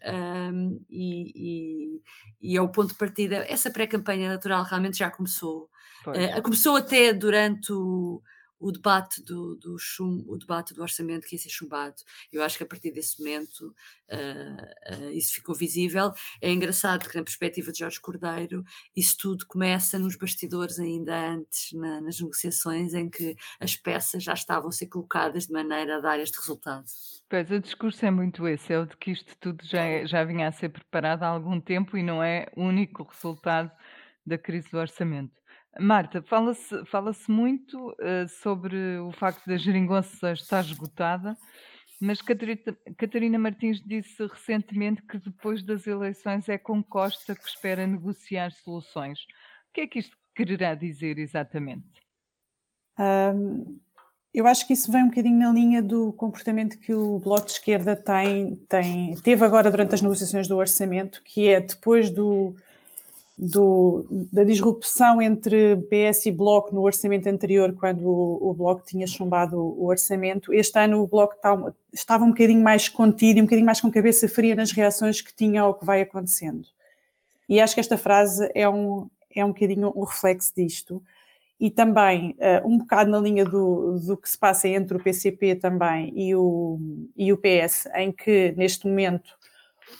um, 0.52 0.80
e, 0.88 1.32
e, 1.34 2.02
e 2.40 2.56
é 2.56 2.62
o 2.62 2.68
ponto 2.68 2.92
de 2.92 2.98
partida. 2.98 3.44
Essa 3.48 3.70
pré-campanha 3.70 4.26
eleitoral 4.26 4.62
realmente 4.62 4.98
já 4.98 5.10
começou. 5.10 5.68
Uh, 6.06 6.40
começou 6.42 6.76
até 6.76 7.12
durante 7.12 7.72
o 7.72 8.22
o 8.60 8.72
debate 8.72 9.22
do, 9.22 9.56
do 9.56 9.78
chum, 9.78 10.24
o 10.26 10.36
debate 10.36 10.74
do 10.74 10.82
orçamento 10.82 11.26
que 11.26 11.36
ia 11.36 11.40
ser 11.40 11.48
chumbado. 11.48 11.96
Eu 12.32 12.42
acho 12.42 12.56
que 12.56 12.64
a 12.64 12.66
partir 12.66 12.90
desse 12.90 13.18
momento 13.20 13.74
uh, 14.10 14.96
uh, 14.96 15.10
isso 15.12 15.34
ficou 15.34 15.54
visível. 15.54 16.12
É 16.40 16.50
engraçado 16.50 17.08
que 17.08 17.16
na 17.16 17.22
perspectiva 17.22 17.72
de 17.72 17.78
Jorge 17.78 18.00
Cordeiro 18.00 18.64
isso 18.96 19.16
tudo 19.18 19.46
começa 19.46 19.98
nos 19.98 20.16
bastidores 20.16 20.78
ainda 20.78 21.30
antes, 21.30 21.72
na, 21.72 22.00
nas 22.00 22.20
negociações 22.20 22.94
em 22.94 23.08
que 23.08 23.36
as 23.60 23.76
peças 23.76 24.22
já 24.22 24.32
estavam 24.32 24.68
a 24.68 24.72
ser 24.72 24.86
colocadas 24.86 25.46
de 25.46 25.52
maneira 25.52 25.96
a 25.96 26.00
dar 26.00 26.18
este 26.18 26.38
resultado. 26.38 26.84
Pois, 27.28 27.50
o 27.50 27.60
discurso 27.60 28.04
é 28.04 28.10
muito 28.10 28.46
esse, 28.48 28.72
é 28.72 28.78
o 28.78 28.86
de 28.86 28.96
que 28.96 29.10
isto 29.10 29.36
tudo 29.38 29.64
já, 29.64 29.82
é, 29.82 30.06
já 30.06 30.24
vinha 30.24 30.48
a 30.48 30.52
ser 30.52 30.70
preparado 30.70 31.22
há 31.22 31.28
algum 31.28 31.60
tempo 31.60 31.96
e 31.96 32.02
não 32.02 32.22
é 32.22 32.46
o 32.56 32.62
único 32.62 33.04
resultado 33.04 33.70
da 34.26 34.38
crise 34.38 34.70
do 34.70 34.78
orçamento. 34.78 35.38
Marta, 35.78 36.22
fala-se 36.22 36.84
fala-se 36.86 37.30
muito, 37.30 37.94
eh, 38.00 38.26
sobre 38.26 38.98
o 38.98 39.12
facto 39.12 39.46
da 39.46 39.56
geringonça 39.56 40.32
estar 40.32 40.64
esgotada, 40.64 41.36
mas 42.00 42.20
Catarina 42.20 42.58
Catarina 42.96 43.38
Martins 43.38 43.80
disse 43.84 44.26
recentemente 44.26 45.02
que 45.02 45.18
depois 45.18 45.62
das 45.62 45.86
eleições 45.86 46.48
é 46.48 46.58
com 46.58 46.82
Costa 46.82 47.34
que 47.34 47.48
espera 47.48 47.86
negociar 47.86 48.50
soluções. 48.52 49.20
O 49.70 49.72
que 49.74 49.82
é 49.82 49.86
que 49.86 49.98
isto 49.98 50.16
quererá 50.34 50.74
dizer 50.74 51.18
exatamente? 51.18 51.86
eu 54.34 54.46
acho 54.46 54.66
que 54.66 54.72
isso 54.72 54.90
vem 54.90 55.04
um 55.04 55.08
bocadinho 55.08 55.38
na 55.38 55.52
linha 55.52 55.80
do 55.80 56.12
comportamento 56.12 56.78
que 56.78 56.92
o 56.92 57.18
Bloco 57.18 57.46
de 57.46 57.52
Esquerda 57.52 57.96
tem, 57.96 58.56
tem, 58.68 59.14
teve 59.22 59.44
agora 59.44 59.70
durante 59.70 59.94
as 59.94 60.02
negociações 60.02 60.48
do 60.48 60.56
orçamento, 60.56 61.22
que 61.24 61.48
é 61.48 61.60
depois 61.60 62.10
do, 62.10 62.54
do, 63.38 64.04
da 64.32 64.42
disrupção 64.42 65.22
entre 65.22 65.76
PS 65.76 66.26
e 66.26 66.32
Bloco 66.32 66.74
no 66.74 66.82
orçamento 66.82 67.28
anterior, 67.28 67.72
quando 67.72 68.04
o, 68.04 68.50
o 68.50 68.52
Bloco 68.52 68.82
tinha 68.84 69.06
chumbado 69.06 69.56
o 69.56 69.86
orçamento. 69.86 70.52
Este 70.52 70.76
ano 70.80 71.00
o 71.02 71.06
Bloco 71.06 71.34
está, 71.34 71.56
estava 71.92 72.24
um 72.24 72.30
bocadinho 72.30 72.62
mais 72.62 72.88
contido 72.88 73.38
e 73.38 73.40
um 73.40 73.44
bocadinho 73.44 73.66
mais 73.66 73.80
com 73.80 73.92
cabeça 73.92 74.28
fria 74.28 74.56
nas 74.56 74.72
reações 74.72 75.20
que 75.20 75.32
tinha 75.32 75.62
ao 75.62 75.74
que 75.74 75.84
vai 75.84 76.00
acontecendo. 76.00 76.66
E 77.48 77.60
acho 77.60 77.74
que 77.74 77.80
esta 77.80 77.96
frase 77.96 78.50
é 78.54 78.68
um, 78.68 79.08
é 79.32 79.44
um 79.44 79.48
bocadinho 79.48 79.92
um 79.94 80.02
reflexo 80.02 80.52
disto. 80.56 81.00
E 81.60 81.70
também 81.70 82.36
uh, 82.38 82.68
um 82.68 82.78
bocado 82.78 83.10
na 83.10 83.20
linha 83.20 83.44
do, 83.44 83.98
do 84.00 84.16
que 84.16 84.28
se 84.28 84.38
passa 84.38 84.68
entre 84.68 84.96
o 84.96 85.02
PCP 85.02 85.56
também 85.56 86.12
e 86.14 86.34
o, 86.34 86.78
e 87.16 87.32
o 87.32 87.36
PS, 87.36 87.86
em 87.94 88.10
que 88.12 88.52
neste 88.56 88.86
momento 88.86 89.30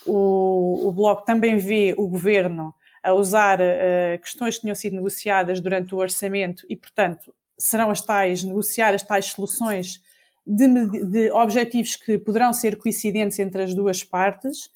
o, 0.05 0.89
o 0.89 0.93
Bloco 0.93 1.25
também 1.25 1.57
vê 1.57 1.95
o 1.97 2.07
governo 2.07 2.75
a 3.03 3.13
usar 3.13 3.61
uh, 3.61 4.19
questões 4.21 4.57
que 4.57 4.63
tinham 4.63 4.75
sido 4.75 4.97
negociadas 4.97 5.61
durante 5.61 5.95
o 5.95 5.99
orçamento 5.99 6.65
e, 6.69 6.77
portanto, 6.77 7.35
serão 7.57 7.91
as 7.91 8.01
tais, 8.01 8.45
negociar 8.45 8.95
as 8.95 9.03
tais 9.03 9.27
soluções 9.27 10.01
de, 10.47 10.67
de 11.05 11.31
objetivos 11.33 11.97
que 11.97 12.19
poderão 12.19 12.53
ser 12.53 12.77
coincidentes 12.77 13.39
entre 13.39 13.63
as 13.63 13.75
duas 13.75 14.03
partes, 14.03 14.69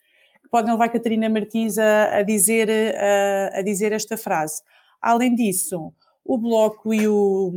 que 0.43 0.49
podem 0.51 0.73
levar 0.73 0.89
Catarina 0.89 1.29
Martins 1.29 1.79
a, 1.79 2.19
a 2.19 2.23
dizer, 2.23 2.69
a, 2.71 3.59
a 3.59 3.63
dizer 3.63 3.93
esta 3.93 4.17
frase. 4.17 4.63
Além 5.01 5.35
disso, 5.35 5.93
o 6.25 6.39
Bloco 6.39 6.93
e 6.93 7.09
o, 7.09 7.53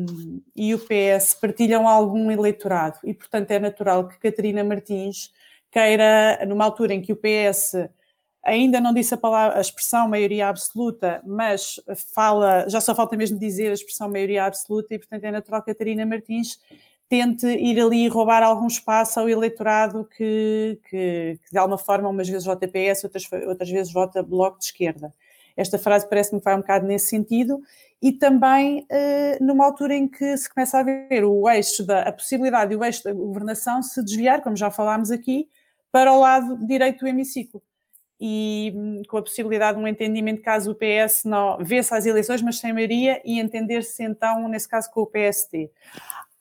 e 0.55 0.74
o 0.74 0.79
PS 0.79 1.36
partilham 1.36 1.88
algum 1.88 2.31
eleitorado 2.31 2.98
e, 3.03 3.13
portanto, 3.13 3.51
é 3.51 3.60
natural 3.60 4.07
que 4.07 4.19
Catarina 4.19 4.63
Martins 4.63 5.31
queira, 5.72 6.43
numa 6.48 6.63
altura 6.63 6.93
em 6.93 7.01
que 7.01 7.12
o 7.12 7.17
PS 7.17 7.75
ainda 8.45 8.79
não 8.79 8.93
disse 8.93 9.13
a, 9.13 9.17
palavra, 9.17 9.57
a 9.57 9.61
expressão 9.61 10.07
maioria 10.07 10.47
absoluta, 10.47 11.21
mas 11.25 11.79
fala, 12.13 12.65
já 12.69 12.79
só 12.79 12.93
falta 12.93 13.17
mesmo 13.17 13.39
dizer 13.39 13.71
a 13.71 13.73
expressão 13.73 14.07
maioria 14.07 14.45
absoluta 14.45 14.93
e, 14.93 14.99
portanto, 14.99 15.23
é 15.23 15.31
natural 15.31 15.63
que 15.63 15.73
Catarina 15.73 16.05
Martins 16.05 16.59
tente 17.09 17.47
ir 17.47 17.79
ali 17.79 18.07
roubar 18.07 18.43
algum 18.43 18.67
espaço 18.67 19.19
ao 19.19 19.27
eleitorado 19.27 20.07
que, 20.15 20.79
que, 20.89 21.39
que, 21.43 21.51
de 21.51 21.57
alguma 21.57 21.77
forma 21.77 22.07
umas 22.07 22.29
vezes 22.29 22.45
vota 22.45 22.67
PS, 22.67 23.03
outras, 23.03 23.27
outras 23.47 23.69
vezes 23.69 23.91
vota 23.91 24.21
Bloco 24.21 24.59
de 24.59 24.65
Esquerda. 24.65 25.13
Esta 25.57 25.79
frase 25.79 26.07
parece-me 26.07 26.39
que 26.39 26.45
vai 26.45 26.55
um 26.55 26.59
bocado 26.59 26.85
nesse 26.85 27.07
sentido 27.07 27.61
e 28.01 28.11
também 28.11 28.85
eh, 28.89 29.37
numa 29.39 29.65
altura 29.65 29.95
em 29.95 30.07
que 30.07 30.35
se 30.37 30.53
começa 30.53 30.79
a 30.79 30.83
ver 30.83 31.23
o 31.23 31.49
eixo 31.49 31.83
da 31.83 32.01
a 32.01 32.11
possibilidade 32.11 32.73
e 32.73 32.75
o 32.75 32.83
eixo 32.83 33.03
da 33.03 33.13
governação 33.13 33.81
se 33.81 34.03
desviar, 34.03 34.41
como 34.41 34.55
já 34.55 34.69
falámos 34.69 35.11
aqui, 35.11 35.47
para 35.91 36.11
o 36.11 36.19
lado 36.19 36.57
direito 36.67 36.99
do 36.99 37.07
hemiciclo 37.07 37.63
e 38.19 38.74
hum, 38.75 39.01
com 39.07 39.17
a 39.17 39.22
possibilidade 39.22 39.77
de 39.77 39.84
um 39.84 39.88
entendimento 39.88 40.41
caso 40.41 40.72
o 40.72 40.75
PS 40.75 41.24
não 41.25 41.57
vê-se 41.60 41.93
às 41.93 42.05
eleições, 42.05 42.41
mas 42.41 42.60
sem 42.60 42.74
maioria, 42.74 43.22
e 43.25 43.39
entender-se 43.39 44.03
então, 44.03 44.48
nesse 44.48 44.67
caso, 44.67 44.89
com 44.91 45.01
o 45.01 45.07
PST. 45.07 45.69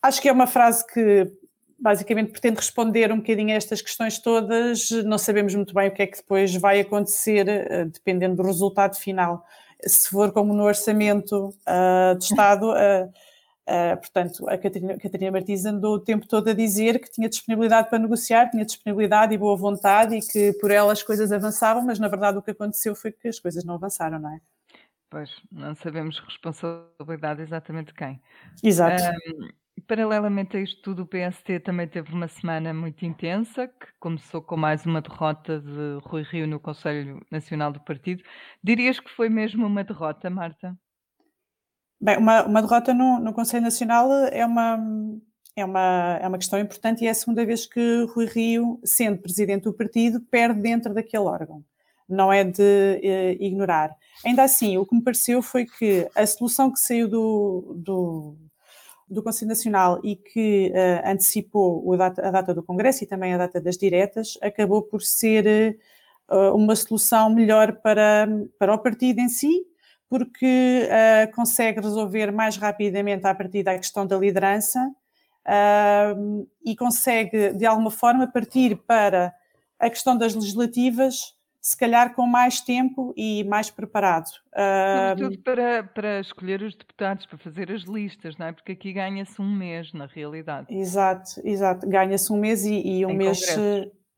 Acho 0.03 0.21
que 0.21 0.29
é 0.29 0.33
uma 0.33 0.47
frase 0.47 0.87
que 0.87 1.31
basicamente 1.79 2.31
pretende 2.31 2.57
responder 2.57 3.11
um 3.13 3.17
bocadinho 3.17 3.51
a 3.51 3.57
estas 3.57 3.83
questões 3.83 4.19
todas. 4.19 4.91
Não 5.05 5.19
sabemos 5.19 5.55
muito 5.55 5.75
bem 5.75 5.89
o 5.89 5.93
que 5.93 6.03
é 6.03 6.07
que 6.07 6.17
depois 6.17 6.55
vai 6.55 6.81
acontecer, 6.81 7.49
eh, 7.49 7.85
dependendo 7.87 8.37
do 8.37 8.43
resultado 8.43 8.97
final. 8.97 9.45
Se 9.85 10.09
for 10.09 10.33
como 10.33 10.55
no 10.55 10.65
orçamento 10.65 11.49
uh, 11.49 12.17
de 12.17 12.25
Estado, 12.25 12.71
uh, 12.71 13.13
Uh, 13.67 13.97
portanto, 13.97 14.47
a 14.47 14.59
Catarina, 14.59 14.99
Catarina 14.99 15.31
Martins 15.31 15.65
andou 15.65 15.95
o 15.95 15.99
tempo 15.99 16.27
todo 16.29 16.49
a 16.51 16.53
dizer 16.53 17.01
que 17.01 17.11
tinha 17.11 17.29
disponibilidade 17.31 17.89
para 17.89 17.99
negociar, 17.99 18.51
tinha 18.51 18.65
disponibilidade 18.65 19.35
e 19.35 19.39
boa 19.39 19.57
vontade 19.57 20.17
e 20.17 20.21
que 20.21 20.53
por 20.61 20.71
ela 20.71 20.93
as 20.93 21.03
coisas 21.03 21.33
avançavam, 21.33 21.83
mas 21.83 21.99
na 21.99 22.09
verdade 22.09 22.37
o 22.37 22.43
que 22.43 22.51
aconteceu 22.51 22.95
foi 22.95 23.11
que 23.11 23.27
as 23.27 23.41
coisas 23.41 23.65
não 23.65 23.77
avançaram, 23.77 24.19
não 24.19 24.35
é? 24.35 24.41
Pois, 25.09 25.31
não 25.51 25.75
sabemos 25.77 26.19
responsabilidade 26.19 27.41
exatamente 27.41 27.87
de 27.87 27.95
quem. 27.95 28.21
Exato. 28.63 29.03
Um, 29.29 29.49
paralelamente 29.87 30.57
a 30.57 30.61
isto 30.61 30.83
tudo, 30.83 31.03
o 31.03 31.07
PST 31.07 31.61
também 31.61 31.87
teve 31.89 32.13
uma 32.13 32.29
semana 32.29 32.75
muito 32.75 33.07
intensa, 33.07 33.69
que 33.69 33.87
começou 33.99 34.43
com 34.43 34.57
mais 34.57 34.85
uma 34.85 35.01
derrota 35.01 35.61
de 35.61 35.99
Rui 36.03 36.23
Rio 36.23 36.47
no 36.47 36.61
Conselho 36.61 37.25
Nacional 37.31 37.73
do 37.73 37.81
Partido. 37.81 38.23
Dirias 38.63 39.01
que 39.01 39.11
foi 39.11 39.29
mesmo 39.29 39.67
uma 39.67 39.85
derrota, 39.85 40.29
Marta? 40.29 40.77
Bem, 42.01 42.19
uma, 42.19 42.45
uma 42.45 42.63
derrota 42.63 42.93
no, 42.93 43.19
no 43.21 43.33
Conselho 43.33 43.63
Nacional 43.63 44.13
é 44.27 44.45
uma, 44.45 44.79
é, 45.57 45.65
uma, 45.65 46.19
é 46.21 46.29
uma 46.29 46.39
questão 46.39 46.59
importante 46.59 47.05
e 47.05 47.07
é 47.07 47.11
a 47.11 47.15
segunda 47.15 47.45
vez 47.47 47.67
que 47.67 48.07
Rui 48.15 48.27
Rio, 48.27 48.81
sendo 48.85 49.19
presidente 49.19 49.65
do 49.65 49.73
partido, 49.73 50.21
perde 50.21 50.61
dentro 50.61 50.93
daquele 50.93 51.25
órgão. 51.25 51.65
Não 52.09 52.33
é 52.33 52.45
de 52.45 52.63
eh, 53.03 53.37
ignorar. 53.41 53.97
Ainda 54.25 54.43
assim, 54.43 54.77
o 54.77 54.85
que 54.85 54.95
me 54.95 55.03
pareceu 55.03 55.41
foi 55.41 55.65
que 55.65 56.07
a 56.15 56.27
solução 56.27 56.71
que 56.71 56.79
saiu 56.79 57.09
do, 57.09 57.75
do, 57.77 58.37
do 59.09 59.23
Conselho 59.23 59.49
Nacional 59.49 60.01
e 60.05 60.15
que 60.17 60.71
uh, 60.75 61.09
antecipou 61.11 61.97
data, 61.97 62.27
a 62.27 62.31
data, 62.31 62.53
do 62.53 62.63
Congresso 62.63 63.05
e 63.05 63.07
também 63.07 63.33
a 63.33 63.39
data 63.39 63.59
das 63.61 63.79
diretas 63.79 64.37
acabou 64.43 64.83
por 64.83 65.01
ser 65.01 65.79
uh, 66.31 66.55
uma 66.55 66.77
solução 66.77 67.31
melhor 67.31 67.73
para, 67.81 68.29
para 68.59 68.75
o 68.75 68.79
partido 68.79 69.21
em 69.21 69.29
si 69.29 69.65
porque 70.09 70.89
uh, 70.89 71.35
consegue 71.35 71.81
resolver 71.81 72.31
mais 72.31 72.57
rapidamente 72.57 73.27
a 73.27 73.35
partir 73.35 73.63
da 73.63 73.77
questão 73.77 74.07
da 74.07 74.17
liderança 74.17 74.81
uh, 75.47 76.49
e 76.65 76.77
consegue, 76.77 77.53
de 77.53 77.67
alguma 77.67 77.91
forma, 77.91 78.27
partir 78.27 78.77
para 78.77 79.35
a 79.79 79.91
questão 79.91 80.17
das 80.17 80.35
legislativas, 80.35 81.35
se 81.61 81.77
calhar 81.77 82.15
com 82.15 82.27
mais 82.27 82.61
tempo 82.61 83.15
e 83.17 83.43
mais 83.45 83.71
preparado. 83.71 84.29
Uh, 84.53 85.19
Sobretudo 85.19 85.43
para, 85.43 85.83
para 85.83 86.21
escolher 86.21 86.63
os 86.63 86.75
deputados, 86.75 87.27
para 87.27 87.39
fazer 87.39 87.73
as 87.73 87.83
listas, 87.83 88.37
não 88.37 88.47
é? 88.47 88.53
Porque 88.53 88.73
aqui 88.73 88.93
ganha-se 88.93 89.41
um 89.41 89.51
mês, 89.51 89.93
na 89.93 90.07
realidade. 90.07 90.67
Exato, 90.73 91.41
exato. 91.43 91.89
Ganha-se 91.89 92.33
um 92.33 92.37
mês 92.37 92.65
e, 92.67 92.75
e 92.75 93.07
um 93.07 93.11
em 93.11 93.17
mês. 93.17 93.41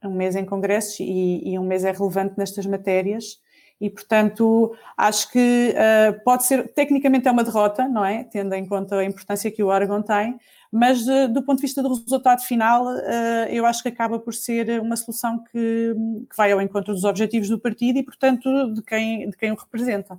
Um 0.05 0.13
mês 0.13 0.37
em 0.37 0.45
congressos 0.45 1.01
e, 1.01 1.41
e 1.43 1.59
um 1.59 1.65
mês 1.65 1.85
é 1.85 1.91
relevante 1.91 2.35
nestas 2.37 2.67
matérias 2.67 3.41
e, 3.81 3.91
portanto, 3.91 4.75
acho 4.97 5.31
que 5.31 5.75
uh, 5.75 6.25
pode 6.25 6.45
ser, 6.47 6.73
tecnicamente 6.73 7.29
é 7.29 7.31
uma 7.31 7.45
derrota, 7.45 7.87
não 7.87 8.05
é? 8.05 8.25
Tendo 8.25 8.55
em 8.55 8.67
conta 8.67 8.97
a 8.97 9.05
importância 9.05 9.51
que 9.51 9.63
o 9.63 9.67
Oregon 9.67 10.01
tem, 10.01 10.39
mas 10.73 11.07
uh, 11.07 11.29
do 11.29 11.43
ponto 11.43 11.59
de 11.59 11.63
vista 11.63 11.83
do 11.83 11.89
resultado 11.89 12.43
final, 12.43 12.87
uh, 12.87 13.49
eu 13.51 13.67
acho 13.67 13.83
que 13.83 13.89
acaba 13.89 14.19
por 14.19 14.33
ser 14.33 14.81
uma 14.81 14.97
solução 14.97 15.45
que, 15.45 15.95
que, 16.31 16.37
vai 16.37 16.53
ao 16.53 16.61
encontro 16.61 16.95
dos 16.95 17.05
objetivos 17.05 17.49
do 17.51 17.61
partido 17.61 17.99
e, 17.99 18.03
portanto, 18.03 18.73
de 18.73 18.83
quem, 18.83 19.29
de 19.29 19.37
quem 19.37 19.53
o 19.53 19.57
representa. 19.57 20.19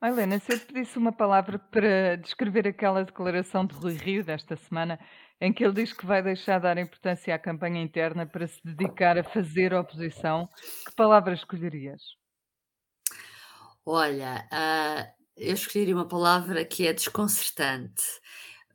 Oh, 0.00 0.06
Helena, 0.06 0.38
se 0.38 0.52
eu 0.52 0.58
te 0.58 0.66
pedisse 0.66 0.96
uma 0.96 1.12
palavra 1.12 1.58
para 1.58 2.16
descrever 2.16 2.68
aquela 2.68 3.04
declaração 3.04 3.66
de 3.66 3.74
Rui 3.74 3.94
Rio 3.94 4.22
desta 4.22 4.54
semana, 4.54 5.00
em 5.40 5.52
que 5.52 5.64
ele 5.64 5.74
diz 5.74 5.92
que 5.92 6.06
vai 6.06 6.22
deixar 6.22 6.58
de 6.58 6.64
dar 6.64 6.78
importância 6.78 7.34
à 7.34 7.38
campanha 7.38 7.82
interna 7.82 8.26
para 8.26 8.46
se 8.46 8.60
dedicar 8.64 9.18
a 9.18 9.24
fazer 9.24 9.74
oposição, 9.74 10.48
que 10.86 10.94
palavra 10.94 11.34
escolherias? 11.34 12.02
Olha, 13.86 14.46
ah, 14.50 15.12
eu 15.36 15.54
escolheria 15.54 15.94
uma 15.94 16.08
palavra 16.08 16.64
que 16.64 16.86
é 16.86 16.92
desconcertante. 16.92 18.02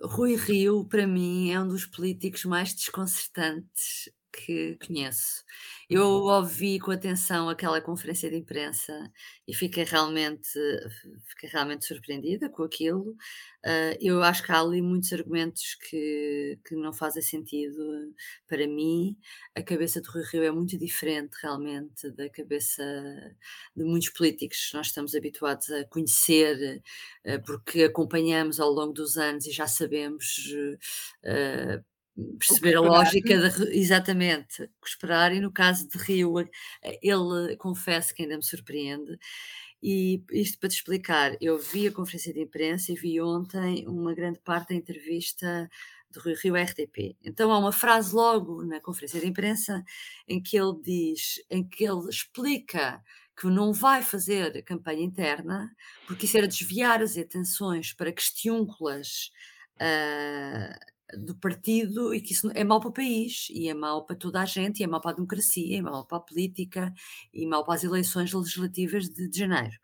Rui 0.02 0.36
Rio, 0.36 0.86
para 0.86 1.08
mim, 1.08 1.52
é 1.52 1.60
um 1.60 1.68
dos 1.68 1.86
políticos 1.86 2.46
mais 2.46 2.74
desconcertantes 2.74 4.10
que 4.46 4.78
conheço. 4.86 5.44
Eu 5.90 6.04
Uhum. 6.04 6.24
ouvi 6.24 6.80
com 6.80 6.92
atenção 6.92 7.50
aquela 7.50 7.82
conferência 7.82 8.30
de 8.30 8.38
imprensa 8.38 9.12
e 9.48 9.54
fiquei 9.54 9.84
realmente, 9.84 10.50
fiquei 11.28 11.50
realmente 11.50 11.86
surpreendida 11.86 12.50
com 12.50 12.64
aquilo. 12.64 13.16
Ah, 13.66 13.96
eu 14.00 14.22
acho 14.24 14.44
que 14.44 14.52
há 14.52 14.60
ali 14.62 14.82
muitos 14.82 15.12
argumentos 15.14 15.76
que, 15.76 16.60
que 16.66 16.76
não 16.76 16.94
fazem 16.94 17.22
sentido 17.22 18.14
para 18.48 18.68
mim. 18.68 19.18
A 19.56 19.62
cabeça 19.64 20.02
de 20.02 20.10
Rui 20.10 20.24
Rio 20.32 20.44
é 20.44 20.52
muito 20.52 20.78
diferente 20.78 21.36
realmente 21.42 22.10
da 22.12 22.30
cabeça 22.30 22.84
de 23.76 23.84
muitos 23.84 24.10
políticos 24.10 24.70
que 24.70 24.78
nós 24.78 24.88
estamos 24.88 25.16
habituados 25.16 25.70
a 25.72 25.86
conhecer, 25.86 26.82
eh, 27.24 27.38
porque 27.40 27.84
acompanhamos 27.84 28.60
ao 28.60 28.70
longo 28.72 28.94
dos 28.94 29.18
anos 29.18 29.46
e 29.46 29.52
já 29.52 29.68
sabemos 29.68 30.26
que 30.36 30.78
perceber 32.40 32.76
a 32.76 32.82
lógica 32.82 33.40
da 33.40 33.48
re 33.50 33.78
exatamente, 33.78 34.64
o 34.64 34.82
que 34.82 34.90
esperar 34.90 35.34
e 35.34 35.40
no 35.40 35.52
caso 35.52 35.88
de 35.88 35.98
Rio, 35.98 36.40
eh, 36.40 37.00
ele 37.02 37.56
confesso 37.58 38.14
que 38.14 38.24
ainda 38.24 38.38
me 38.38 38.44
surpreende, 38.44 39.18
e 39.82 40.24
isto 40.32 40.60
para 40.60 40.70
te 40.70 40.76
explicar, 40.76 41.38
eu 41.40 41.58
vi 41.58 41.88
a 41.88 41.92
conferência 41.92 42.34
de 42.34 42.42
imprensa 42.42 42.92
e 42.92 42.96
vi 42.96 43.22
ontem 43.22 43.88
uma 43.88 44.14
grande 44.14 44.40
parte 44.40 44.70
da 44.70 44.76
entrevista 44.76 45.70
de 46.12 46.20
Rui 46.20 46.34
Rio 46.36 46.56
RTP. 46.56 47.16
Então 47.24 47.52
há 47.52 47.58
uma 47.58 47.72
frase 47.72 48.14
logo 48.14 48.64
na 48.64 48.82
conferência 48.82 49.20
de 49.20 49.28
imprensa 49.28 49.84
em 50.28 50.42
que 50.42 50.58
ele 50.58 50.76
diz 50.82 51.36
em 51.50 51.64
que 51.64 51.86
ele 51.86 52.10
explica 52.10 53.02
que 53.40 53.48
não 53.48 53.72
vai 53.72 54.04
fazer 54.04 54.62
campanha 54.64 55.02
interna, 55.02 55.74
porque 56.06 56.26
isso 56.26 56.38
era 56.38 56.48
desviar 56.48 57.02
as 57.02 57.18
atenções 57.18 57.94
para 57.94 58.12
questiúnculas, 58.12 59.32
ah, 59.80 60.78
do 61.18 61.36
partido 61.36 62.14
e 62.14 62.22
que 62.22 62.34
isso 62.34 62.52
é 62.54 62.64
mau 62.64 62.80
para 62.80 62.90
o 62.90 62.94
país, 62.94 63.48
e 63.50 63.70
é 63.70 63.74
mau 63.74 64.06
para 64.06 64.16
toda 64.16 64.42
a 64.42 64.46
gente, 64.46 64.80
e 64.80 64.84
é 64.84 64.88
mau 64.88 65.02
para 65.02 65.12
a 65.12 65.16
democracia, 65.16 65.80
é 65.80 65.82
mau 65.82 66.06
para 66.06 66.18
a 66.18 66.22
política, 66.22 66.94
e 67.34 67.46
mau 67.46 67.64
para 67.64 67.76
as 67.76 67.84
eleições 67.84 68.34
legislativas 68.34 69.10
de, 69.10 69.28
de 69.28 69.40
janeiro. 69.40 69.78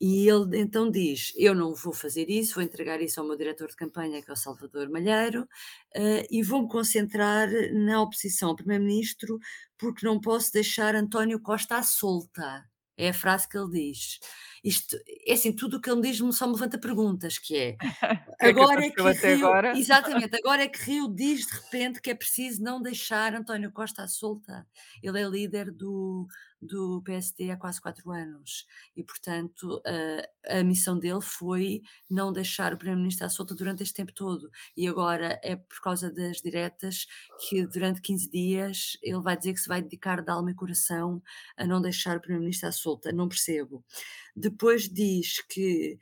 E 0.00 0.26
ele 0.28 0.58
então 0.58 0.90
diz: 0.90 1.32
Eu 1.36 1.54
não 1.54 1.74
vou 1.74 1.92
fazer 1.92 2.30
isso, 2.30 2.54
vou 2.54 2.64
entregar 2.64 3.02
isso 3.02 3.20
ao 3.20 3.26
meu 3.26 3.36
diretor 3.36 3.68
de 3.68 3.76
campanha, 3.76 4.22
que 4.22 4.30
é 4.30 4.32
o 4.32 4.36
Salvador 4.36 4.88
Malheiro, 4.88 5.46
eh, 5.94 6.26
e 6.30 6.42
vou-me 6.42 6.68
concentrar 6.68 7.48
na 7.74 8.00
oposição 8.02 8.48
ao 8.50 8.56
Primeiro-Ministro, 8.56 9.38
porque 9.76 10.06
não 10.06 10.18
posso 10.20 10.52
deixar 10.52 10.94
António 10.94 11.38
Costa 11.40 11.76
à 11.76 11.82
solta. 11.82 12.64
É 12.96 13.10
a 13.10 13.14
frase 13.14 13.48
que 13.48 13.58
ele 13.58 13.70
diz. 13.72 14.18
Isto, 14.64 14.96
é 15.26 15.32
assim, 15.34 15.52
tudo 15.54 15.78
o 15.78 15.80
que 15.80 15.90
ele 15.90 16.02
diz 16.02 16.18
só 16.36 16.46
me 16.46 16.54
levanta 16.54 16.78
perguntas, 16.78 17.38
que 17.38 17.56
é 17.56 17.78
que 18.38 18.48
é 18.48 18.54
que 18.54 18.64
Agora 18.64 18.86
é 18.86 18.90
que 18.90 19.08
Rio 19.26 19.48
agora? 19.48 19.72
exatamente, 19.72 20.36
agora 20.36 20.62
é 20.64 20.68
que 20.68 20.80
Rio 20.82 21.08
diz 21.14 21.46
de 21.46 21.54
repente 21.54 22.00
que 22.00 22.10
é 22.10 22.14
preciso 22.14 22.62
não 22.62 22.80
deixar 22.82 23.34
António 23.34 23.72
Costa 23.72 24.02
à 24.02 24.08
solta. 24.08 24.66
Ele 25.02 25.20
é 25.20 25.28
líder 25.28 25.70
do 25.72 26.26
do 26.62 27.00
PSD 27.02 27.50
há 27.50 27.56
quase 27.56 27.80
4 27.80 28.10
anos 28.10 28.66
e, 28.94 29.02
portanto, 29.02 29.80
a 29.86 30.58
a 30.60 30.64
missão 30.64 30.98
dele 30.98 31.20
foi 31.20 31.82
não 32.08 32.32
deixar 32.32 32.72
o 32.72 32.76
primeiro-ministro 32.78 33.26
à 33.26 33.28
solta 33.28 33.54
durante 33.54 33.82
este 33.82 33.94
tempo 33.94 34.12
todo. 34.12 34.50
E 34.76 34.88
agora 34.88 35.38
é 35.42 35.54
por 35.56 35.80
causa 35.80 36.10
das 36.10 36.38
diretas 36.40 37.06
que 37.48 37.66
durante 37.66 38.00
15 38.00 38.30
dias 38.30 38.96
ele 39.02 39.20
vai 39.20 39.36
dizer 39.36 39.52
que 39.54 39.60
se 39.60 39.68
vai 39.68 39.82
dedicar 39.82 40.22
de 40.22 40.30
alma 40.30 40.50
e 40.50 40.54
coração 40.54 41.22
a 41.56 41.66
não 41.66 41.80
deixar 41.80 42.16
o 42.16 42.20
primeiro-ministro 42.20 42.68
à 42.68 42.72
solta. 42.72 43.12
Não 43.12 43.28
percebo. 43.28 43.84
Depois 44.40 44.88
diz 44.88 45.40
que 45.48 45.98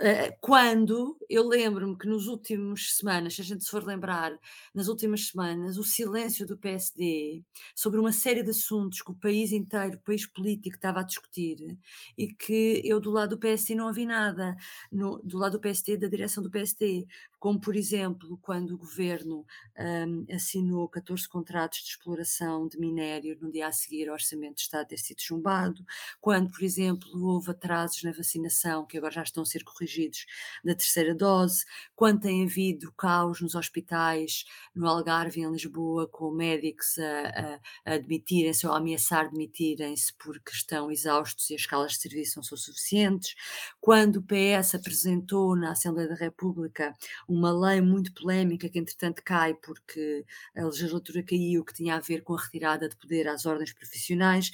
eh, 0.00 0.32
quando 0.40 1.16
eu 1.30 1.46
lembro-me 1.48 1.96
que 1.96 2.06
nos 2.06 2.26
últimos 2.28 2.94
semanas, 2.96 3.34
se 3.34 3.40
a 3.40 3.44
gente 3.44 3.64
se 3.64 3.70
for 3.70 3.82
lembrar, 3.84 4.38
nas 4.74 4.88
últimas 4.88 5.28
semanas, 5.28 5.78
o 5.78 5.84
silêncio 5.84 6.46
do 6.46 6.58
PSD 6.58 7.42
sobre 7.74 7.98
uma 7.98 8.12
série 8.12 8.42
de 8.42 8.50
assuntos 8.50 9.00
que 9.02 9.10
o 9.10 9.14
país 9.14 9.50
inteiro, 9.52 9.96
o 9.96 10.00
país 10.00 10.26
político 10.26 10.76
estava 10.76 11.00
a 11.00 11.02
discutir, 11.04 11.78
e 12.16 12.28
que 12.34 12.82
eu 12.84 13.00
do 13.00 13.10
lado 13.10 13.30
do 13.30 13.38
PSD 13.38 13.74
não 13.74 13.86
ouvi 13.86 14.04
nada, 14.06 14.56
no- 14.92 15.18
do 15.22 15.38
lado 15.38 15.52
do 15.52 15.60
PSD, 15.60 15.96
da 15.96 16.08
direção 16.08 16.42
do 16.42 16.50
PSD, 16.50 17.06
como 17.38 17.60
por 17.60 17.76
exemplo, 17.76 18.38
quando 18.42 18.74
o 18.74 18.78
governo 18.78 19.46
hum, 19.78 20.26
assinou 20.32 20.88
14 20.88 21.28
contratos 21.28 21.80
de 21.80 21.90
exploração 21.90 22.66
de 22.68 22.78
minério 22.78 23.36
no 23.40 23.50
dia 23.50 23.66
a 23.68 23.72
seguir 23.72 24.08
ao 24.08 24.14
Orçamento 24.14 24.56
de 24.56 24.62
Estado 24.62 24.88
ter 24.88 24.98
sido 24.98 25.20
chumbado, 25.20 25.84
quando, 26.20 26.50
por 26.50 26.62
exemplo, 26.62 27.08
houve 27.24 27.50
atrasos 27.50 28.02
na 28.02 28.12
vacinação, 28.12 28.86
que 28.86 28.96
agora 28.98 29.12
já 29.12 29.22
estão 29.22 29.42
a 29.42 29.46
ser 29.46 29.62
corrigidos, 29.64 30.26
da 30.64 30.74
terceira 30.74 31.14
dose, 31.14 31.64
quando 31.94 32.20
tem 32.20 32.44
havido 32.44 32.92
caos 32.92 33.40
nos 33.40 33.54
hospitais, 33.54 34.44
no 34.74 34.86
Algarve 34.86 35.40
em 35.40 35.50
Lisboa, 35.50 36.06
com 36.08 36.30
médicos 36.30 36.98
a, 36.98 37.54
a- 37.56 37.60
a 37.92 37.94
admitirem-se 37.94 38.66
ou 38.66 38.72
a 38.72 38.78
ameaçar 38.78 39.30
demitirem-se 39.30 40.12
porque 40.14 40.50
estão 40.52 40.90
exaustos 40.90 41.50
e 41.50 41.54
as 41.54 41.60
escalas 41.62 41.92
de 41.92 41.98
serviço 41.98 42.38
não 42.38 42.42
são 42.42 42.56
suficientes, 42.58 43.34
quando 43.80 44.16
o 44.16 44.22
PS 44.22 44.76
apresentou 44.76 45.56
na 45.56 45.72
Assembleia 45.72 46.08
da 46.08 46.14
República 46.14 46.94
uma 47.28 47.52
lei 47.52 47.80
muito 47.80 48.12
polémica 48.12 48.68
que 48.68 48.78
entretanto 48.78 49.22
cai 49.22 49.54
porque 49.54 50.24
a 50.56 50.64
legislatura 50.64 51.22
caiu, 51.22 51.64
que 51.64 51.74
tinha 51.74 51.96
a 51.96 52.00
ver 52.00 52.22
com 52.22 52.34
a 52.34 52.40
retirada 52.40 52.88
de 52.88 52.96
poder 52.96 53.28
às 53.28 53.44
ordens 53.46 53.72
profissionais. 53.72 54.50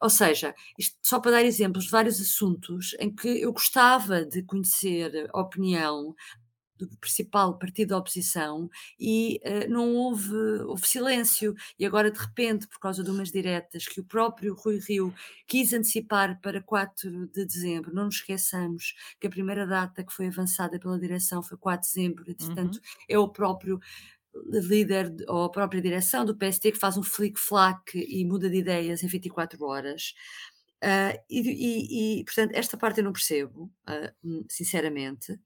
Ou 0.00 0.10
seja, 0.10 0.54
isto 0.78 0.96
só 1.02 1.20
para 1.20 1.32
dar 1.32 1.44
exemplos 1.44 1.84
de 1.84 1.90
vários 1.90 2.20
assuntos 2.20 2.96
em 2.98 3.14
que 3.14 3.28
eu 3.28 3.52
gostava 3.52 4.24
de 4.24 4.42
conhecer 4.42 5.28
a 5.32 5.40
opinião 5.40 6.14
do 6.76 6.88
principal 6.98 7.58
partido 7.58 7.90
da 7.90 7.98
oposição 7.98 8.68
e 8.98 9.40
eh, 9.42 9.68
não 9.68 9.94
houve, 9.94 10.34
houve 10.66 10.86
silêncio. 10.88 11.54
E 11.78 11.86
agora, 11.86 12.10
de 12.10 12.18
repente, 12.18 12.66
por 12.68 12.78
causa 12.80 13.02
de 13.04 13.10
umas 13.10 13.30
diretas 13.30 13.86
que 13.86 14.00
o 14.00 14.04
próprio 14.04 14.54
Rui 14.54 14.78
Rio 14.80 15.14
quis 15.46 15.72
antecipar 15.72 16.40
para 16.40 16.60
4 16.62 17.26
de 17.28 17.44
dezembro, 17.46 17.94
não 17.94 18.06
nos 18.06 18.16
esqueçamos 18.16 18.94
que 19.20 19.26
a 19.26 19.30
primeira 19.30 19.66
data 19.66 20.02
que 20.04 20.12
foi 20.12 20.26
avançada 20.28 20.78
pela 20.78 20.98
direção 20.98 21.42
foi 21.42 21.56
4 21.58 21.86
de 21.88 21.94
dezembro, 21.94 22.24
entretanto, 22.30 22.76
Uhum. 22.76 22.80
é 23.08 23.18
o 23.18 23.28
próprio 23.28 23.80
líder 24.46 25.10
de- 25.10 25.24
ou 25.28 25.44
a 25.44 25.50
própria 25.50 25.80
direção 25.80 26.24
do 26.24 26.34
PST 26.36 26.72
que 26.72 26.78
faz 26.78 26.96
um 26.96 27.02
flick-flack 27.04 27.96
e 27.96 28.24
muda 28.24 28.50
de 28.50 28.56
ideias 28.56 29.02
em 29.02 29.06
24 29.06 29.64
horas. 29.64 30.12
Ah, 30.84 31.14
e, 31.30 31.40
e- 31.40 32.20
e, 32.20 32.24
portanto, 32.24 32.52
esta 32.54 32.76
parte 32.76 32.98
eu 33.00 33.04
não 33.04 33.12
percebo, 33.12 33.72
hum, 34.24 34.44
sinceramente. 34.50 35.38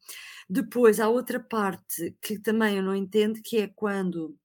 Depois, 0.51 1.01
há 1.01 1.09
outra 1.09 1.41
parte 1.41 2.17
que 2.23 2.39
também 2.41 2.77
eu 2.77 2.83
não 2.83 2.95
entendo, 2.97 3.41
que 3.43 3.59
é 3.59 3.69
quando 3.69 4.37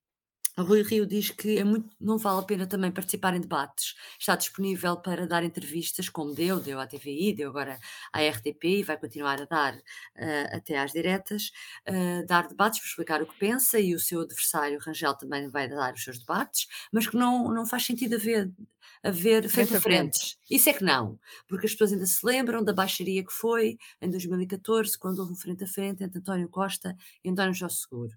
Rui 0.58 0.84
Rio 0.84 1.08
diz 1.08 1.32
que 1.32 1.58
é 1.58 1.64
muito, 1.64 1.90
não 2.00 2.18
vale 2.20 2.42
a 2.42 2.44
pena 2.44 2.68
também 2.68 2.92
participar 2.92 3.36
em 3.36 3.42
debates. 3.42 3.96
Está 4.20 4.36
disponível 4.36 4.98
para 4.98 5.26
dar 5.28 5.44
entrevistas, 5.44 6.10
como 6.10 6.34
deu, 6.36 6.60
deu 6.60 6.80
à 6.80 6.86
TVI, 6.88 7.34
deu 7.34 7.50
agora 7.50 7.80
à 8.14 8.22
RTP 8.22 8.80
e 8.80 8.84
vai 8.84 8.98
continuar 9.00 9.42
a 9.42 9.46
dar 9.46 9.76
ah, 10.18 10.58
até 10.58 10.78
às 10.80 10.92
diretas, 10.92 11.52
ah, 11.88 12.24
dar 12.28 12.48
debates 12.48 12.80
para 12.80 12.88
explicar 12.90 13.22
o 13.24 13.28
que 13.28 13.36
pensa 13.38 13.80
e 13.80 13.96
o 13.96 14.00
seu 14.00 14.22
adversário 14.22 14.80
Rangel 14.80 15.16
também 15.18 15.50
vai 15.50 15.68
dar 15.68 15.94
os 15.94 16.04
seus 16.04 16.20
debates, 16.20 16.68
mas 16.92 17.08
que 17.08 17.16
não, 17.18 17.52
não 17.52 17.66
faz 17.66 17.86
sentido 17.86 18.16
haver, 18.16 18.52
haver 19.04 19.52
frente 19.54 19.74
a 19.74 19.76
a 19.76 19.82
frente. 19.82 19.82
frentes. 19.82 20.38
Isso 20.54 20.70
é 20.70 20.74
que 20.74 20.84
não, 20.84 21.20
porque 21.48 21.66
as 21.66 21.72
pessoas 21.72 21.94
ainda 21.94 22.06
se 22.06 22.24
lembram 22.24 22.64
da 22.64 22.72
baixaria 22.72 23.26
que 23.26 23.34
foi 23.34 23.76
em 24.00 24.08
2014, 24.08 24.96
quando 25.00 25.18
houve 25.18 25.34
um 25.34 25.36
frente 25.36 25.64
a 25.64 25.68
frente 25.68 26.04
entre 26.04 26.20
António 26.20 26.48
Costa 26.48 26.96
e 27.24 27.30
António 27.32 27.56
José 27.56 27.74
Seguro. 27.74 28.12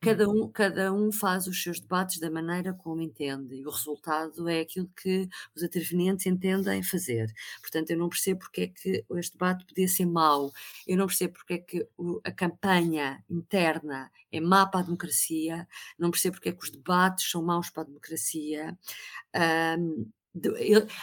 Cada 0.00 0.28
um, 0.28 0.48
cada 0.48 0.92
um 0.92 1.12
faz 1.12 1.46
os 1.46 1.62
seus 1.62 1.78
debates 1.78 2.18
da 2.18 2.28
maneira 2.28 2.74
como 2.74 3.00
entende 3.00 3.54
e 3.54 3.64
o 3.64 3.70
resultado 3.70 4.48
é 4.48 4.62
aquilo 4.62 4.90
que 5.00 5.28
os 5.54 5.62
intervenientes 5.62 6.26
entendem 6.26 6.82
fazer. 6.82 7.32
Portanto, 7.60 7.90
eu 7.90 7.98
não 7.98 8.08
percebo 8.08 8.40
porque 8.40 8.62
é 8.62 8.66
que 8.66 9.04
este 9.18 9.34
debate 9.34 9.64
podia 9.64 9.86
ser 9.86 10.06
mau, 10.06 10.50
eu 10.88 10.96
não 10.96 11.06
percebo 11.06 11.34
porque 11.34 11.54
é 11.54 11.58
que 11.58 11.88
a 12.24 12.32
campanha 12.32 13.24
interna 13.30 14.10
é 14.32 14.40
má 14.40 14.66
para 14.66 14.80
a 14.80 14.82
democracia, 14.82 15.68
não 15.96 16.10
percebo 16.10 16.34
porque 16.34 16.48
é 16.48 16.52
que 16.52 16.64
os 16.64 16.70
debates 16.70 17.30
são 17.30 17.44
maus 17.44 17.70
para 17.70 17.84
a 17.84 17.86
democracia. 17.86 18.76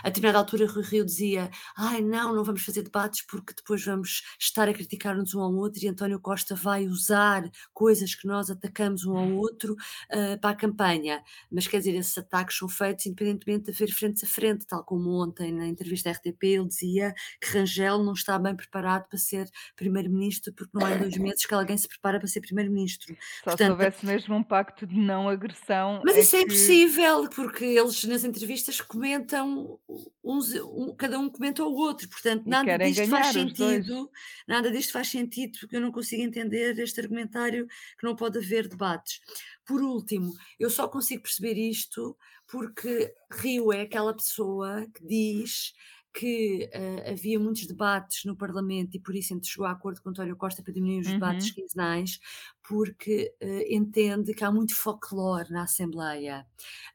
A 0.04 0.10
determinada 0.10 0.38
altura 0.38 0.68
Rui 0.68 0.84
Rio 0.84 1.06
dizia 1.06 1.50
ai 1.76 2.02
não, 2.02 2.34
não 2.34 2.44
vamos 2.44 2.64
fazer 2.64 2.84
debates 2.84 3.22
porque 3.26 3.54
depois 3.54 3.84
vamos 3.84 4.24
estar 4.40 4.68
a 4.68 4.74
criticar-nos 4.74 5.34
um 5.34 5.42
ao 5.42 5.54
outro 5.54 5.84
e 5.84 5.88
António 5.88 6.20
Costa 6.20 6.56
vai 6.56 6.86
usar 6.86 7.50
coisas 7.74 8.16
que 8.16 8.28
nós 8.28 8.50
atacamos 8.50 9.06
um 9.06 9.18
ao 9.18 9.32
outro 9.34 9.74
uh, 9.74 10.40
para 10.40 10.52
a 10.52 10.56
campanha. 10.56 11.24
Mas 11.52 11.68
quer 11.68 11.80
dizer, 11.80 11.96
esses 11.96 12.18
ataques 12.18 12.58
são 12.58 12.68
feitos 12.68 13.06
independentemente 13.06 13.66
de 13.66 13.72
haver 13.72 13.94
frente 13.94 14.26
a 14.26 14.28
frente, 14.28 14.66
tal 14.66 14.84
como 14.84 15.10
ontem 15.22 15.52
na 15.52 15.68
entrevista 15.68 16.12
da 16.12 16.18
RTP 16.18 16.44
ele 16.44 16.68
dizia 16.68 17.14
que 17.42 17.58
Rangel 17.58 18.04
não 18.04 18.14
está 18.14 18.38
bem 18.38 18.56
preparado 18.56 19.08
para 19.08 19.18
ser 19.18 19.50
primeiro-ministro 19.76 20.54
porque 20.54 20.78
não 20.78 20.86
há 20.86 20.96
dois 20.96 21.16
meses 21.18 21.46
que 21.46 21.54
alguém 21.54 21.78
se 21.78 21.88
prepara 21.88 22.20
para 22.20 22.28
ser 22.28 22.42
primeiro-ministro. 22.42 23.16
Só 23.44 23.52
Portanto, 23.52 23.68
se 23.68 23.72
houvesse 23.72 24.06
mesmo 24.06 24.36
um 24.36 24.44
pacto 24.44 24.86
de 24.86 24.96
não 24.96 25.30
agressão. 25.30 26.02
Mas 26.06 26.16
é 26.16 26.20
isso 26.22 26.36
é 26.36 26.40
que... 26.40 26.44
é 26.44 26.48
impossível, 26.48 27.30
porque 27.30 27.66
eles 27.66 28.04
nas 28.06 28.24
entrevistas 28.24 28.82
comentam, 28.82 29.23
uns, 30.24 30.54
um, 30.56 30.96
cada 30.96 31.20
um 31.20 31.30
comenta 31.30 31.64
o 31.64 31.74
outro, 31.74 32.10
portanto, 32.10 32.44
nada 32.46 32.78
disto 32.78 33.08
faz 33.10 33.28
sentido, 33.28 34.12
nada 34.48 34.72
disto 34.72 34.92
faz 34.92 35.08
sentido, 35.08 35.60
porque 35.60 35.76
eu 35.76 35.82
não 35.82 35.92
consigo 35.92 36.24
entender 36.24 36.78
este 36.80 37.00
argumentário 37.02 37.68
que 37.98 38.06
não 38.06 38.16
pode 38.16 38.38
haver 38.38 38.68
debates. 38.68 39.20
Por 39.66 39.82
último, 39.82 40.34
eu 40.60 40.70
só 40.70 40.88
consigo 40.88 41.24
perceber 41.24 41.58
isto 41.58 42.18
porque 42.48 43.14
Rio 43.32 43.72
é 43.72 43.82
aquela 43.82 44.14
pessoa 44.14 44.86
que 44.94 45.06
diz 45.06 45.74
que 46.14 46.70
uh, 46.74 47.12
havia 47.12 47.40
muitos 47.40 47.66
debates 47.66 48.24
no 48.26 48.36
Parlamento 48.36 48.96
e 48.96 49.00
por 49.00 49.16
isso 49.16 49.38
chegou 49.44 49.66
a 49.66 49.72
acordo 49.72 50.02
com 50.02 50.10
António 50.10 50.36
Costa 50.36 50.62
para 50.62 50.72
diminuir 50.72 51.00
os 51.00 51.08
uhum. 51.08 51.14
debates 51.14 51.52
quinzenais, 51.52 52.20
porque 52.62 53.34
uh, 53.42 53.74
entende 53.74 54.34
que 54.34 54.44
há 54.44 54.52
muito 54.52 54.76
folclore 54.76 55.52
na 55.52 55.64
Assembleia. 55.64 56.46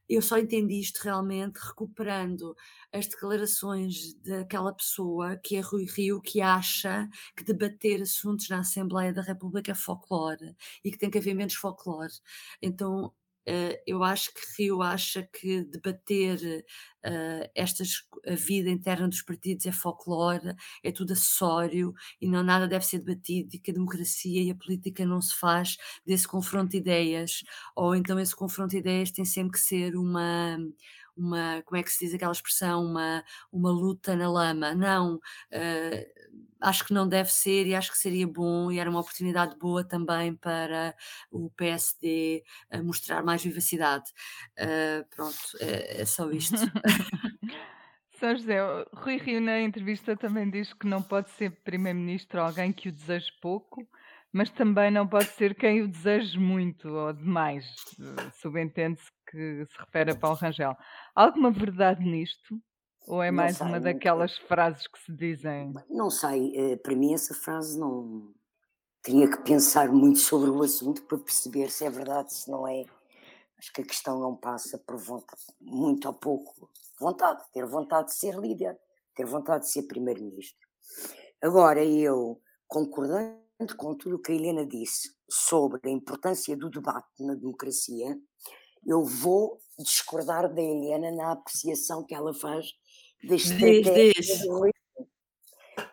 Eu 0.09 0.23
só 0.23 0.39
entendi 0.39 0.81
isto 0.81 1.03
realmente 1.03 1.59
recuperando 1.59 2.57
as 2.93 3.09
declarações 3.09 4.15
daquela 4.23 4.73
pessoa 4.73 5.37
que 5.37 5.57
é 5.57 5.61
Rui 5.61 5.85
Rio, 5.85 6.21
que 6.21 6.41
acha 6.41 7.09
que 7.37 7.45
debater 7.45 8.01
assuntos 8.01 8.49
na 8.49 8.61
Assembleia 8.61 9.13
da 9.13 9.21
República 9.21 9.73
é 9.73 9.75
folclore 9.75 10.55
e 10.85 10.93
que 10.93 10.99
tem 10.99 11.11
que 11.11 11.19
haver 11.19 11.35
menos 11.35 11.55
folclore. 11.55 12.13
Então 12.63 13.13
eu 13.87 14.03
acho 14.03 14.33
que 14.35 14.41
Rio 14.63 14.83
acha 14.83 15.23
que 15.23 15.65
debater 15.65 16.65
uh, 17.07 17.51
estas, 17.55 18.03
a 18.27 18.35
vida 18.35 18.71
interna 18.71 19.09
dos 19.09 19.23
partidos 19.23 19.67
é 19.67 19.73
folclore, 19.73 20.55
é 20.83 20.93
tudo 20.93 21.13
acessório 21.13 21.95
e 22.21 22.29
não 22.29 22.43
nada 22.43 22.69
deve 22.69 22.85
ser 22.85 22.99
debatido 22.99 23.51
e 23.55 23.59
que 23.59 23.71
a 23.71 23.75
democracia 23.75 24.43
e 24.43 24.51
a 24.51 24.55
política 24.55 25.07
não 25.07 25.21
se 25.21 25.35
faz 25.35 25.77
desse 26.07 26.27
confronto 26.29 26.71
de 26.73 26.79
ideias, 26.79 27.43
ou 27.75 27.95
então 27.95 28.19
esse 28.19 28.35
confronto 28.37 28.71
de 28.71 28.79
ideias 28.79 29.11
tem 29.11 29.25
sempre 29.25 29.53
que 29.53 29.61
ser 29.61 29.97
uma 29.97 30.59
uma, 31.19 31.63
como 31.65 31.79
é 31.79 31.83
que 31.83 31.91
se 31.91 32.05
diz 32.05 32.15
aquela 32.15 32.33
expressão, 32.33 32.85
uma, 32.85 33.25
uma 33.53 33.71
luta 33.71 34.17
na 34.17 34.31
lama. 34.31 34.75
Não, 34.75 35.17
uh, 35.17 36.29
acho 36.61 36.85
que 36.85 36.95
não 36.95 37.09
deve 37.09 37.33
ser 37.33 37.67
e 37.67 37.75
acho 37.75 37.91
que 37.91 37.99
seria 37.99 38.27
bom 38.27 38.71
e 38.71 38.79
era 38.79 38.91
uma 38.91 39.01
oportunidade 39.01 39.57
boa 39.59 39.85
também 39.85 40.35
para 40.35 40.95
o 41.31 41.51
PSD 41.51 42.43
uh, 42.75 42.85
mostrar 42.85 43.23
mais 43.23 43.43
vivacidade. 43.43 44.11
Uh, 44.59 45.05
pronto, 45.15 45.39
é, 45.61 46.03
é 46.03 46.05
só 46.05 46.31
isto. 46.31 46.57
São 48.19 48.37
José, 48.37 48.59
Rui 48.95 49.17
Rio 49.17 49.41
na 49.41 49.61
entrevista 49.61 50.17
também 50.17 50.51
diz 50.51 50.73
que 50.73 50.89
não 50.89 51.01
pode 51.01 51.31
ser 51.31 51.53
primeiro-ministro 51.63 52.41
alguém 52.41 52.73
que 52.73 52.89
o 52.89 52.93
deseje 52.93 53.31
pouco, 53.41 53.89
mas 54.33 54.51
também 54.51 54.91
não 54.91 55.07
pode 55.07 55.29
ser 55.31 55.55
quem 55.55 55.83
o 55.83 55.89
deseje 55.89 56.39
muito 56.39 56.89
ou 56.89 57.13
demais. 57.13 57.65
Subentende-se 58.41 59.11
que 59.31 59.67
se 59.67 59.79
refere 59.79 60.13
a 60.13 60.17
Paulo 60.17 60.37
Rangel. 60.37 60.77
Há 61.15 61.25
alguma 61.25 61.51
verdade 61.51 62.05
nisto? 62.05 62.61
Ou 63.07 63.23
é 63.23 63.31
mais 63.31 63.57
sei, 63.57 63.67
uma 63.67 63.81
daquelas 63.81 64.37
frases 64.37 64.87
que 64.87 64.99
se 65.01 65.13
dizem? 65.13 65.73
Não 65.89 66.11
sei, 66.11 66.53
eh, 66.55 66.77
para 66.77 66.95
mim 66.95 67.15
essa 67.15 67.35
frase 67.35 67.79
não. 67.79 68.35
Teria 69.03 69.31
que 69.31 69.39
pensar 69.39 69.89
muito 69.89 70.19
sobre 70.19 70.51
o 70.51 70.63
assunto 70.63 71.03
para 71.05 71.17
perceber 71.19 71.71
se 71.71 71.87
é 71.87 71.91
verdade, 71.91 72.33
se 72.35 72.51
não 72.51 72.69
é. 72.69 72.85
Acho 73.59 73.73
que 73.73 73.81
a 73.81 73.87
questão 73.87 74.21
não 74.21 74.37
passa 74.37 74.77
por 74.79 74.97
vontade, 74.97 75.43
muito 75.61 76.07
ou 76.07 76.15
pouco 76.15 76.71
vontade, 77.01 77.43
ter 77.53 77.65
vontade 77.65 78.09
de 78.09 78.15
ser 78.15 78.35
líder, 78.35 78.79
ter 79.15 79.25
vontade 79.25 79.65
de 79.65 79.71
ser 79.71 79.85
primeiro-ministro. 79.85 80.69
Agora, 81.43 81.83
eu, 81.83 82.41
concordando 82.67 83.48
com 83.67 83.95
tudo 83.95 84.17
o 84.17 84.19
que 84.19 84.33
a 84.33 84.35
Helena 84.35 84.65
disse 84.65 85.17
sobre 85.29 85.81
a 85.85 85.91
importância 85.91 86.57
do 86.57 86.71
debate 86.71 87.23
na 87.23 87.35
democracia, 87.35 88.19
eu 88.87 89.05
vou 89.05 89.61
discordar 89.79 90.53
da 90.53 90.63
Helena 90.63 91.11
na 91.11 91.33
apreciação 91.33 92.05
que 92.05 92.15
ela 92.15 92.33
faz 92.33 92.73
da 93.25 93.35
estratégia 93.35 94.39
do 94.45 94.59
Rui 94.59 94.71
Rio. 94.71 95.09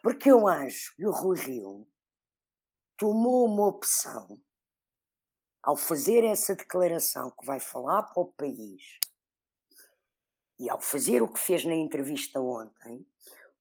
Porque 0.03 0.31
eu 0.31 0.47
acho 0.47 0.95
que 0.95 1.05
o 1.05 1.11
Rui 1.11 1.37
Rio 1.39 1.87
tomou 2.97 3.45
uma 3.45 3.67
opção 3.67 4.39
ao 5.63 5.75
fazer 5.75 6.23
essa 6.23 6.55
declaração 6.55 7.31
que 7.31 7.45
vai 7.45 7.59
falar 7.59 8.03
para 8.03 8.21
o 8.21 8.31
país 8.33 8.99
e 10.59 10.69
ao 10.69 10.79
fazer 10.79 11.21
o 11.23 11.27
que 11.27 11.39
fez 11.39 11.65
na 11.65 11.73
entrevista 11.73 12.39
ontem, 12.39 13.05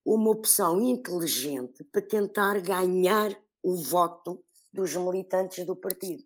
uma 0.05 0.31
opção 0.31 0.81
inteligente 0.81 1.83
para 1.85 2.03
tentar 2.03 2.61
ganhar 2.61 3.35
o 3.65 3.75
voto 3.77 4.45
dos 4.71 4.95
militantes 4.95 5.65
do 5.65 5.75
partido. 5.75 6.23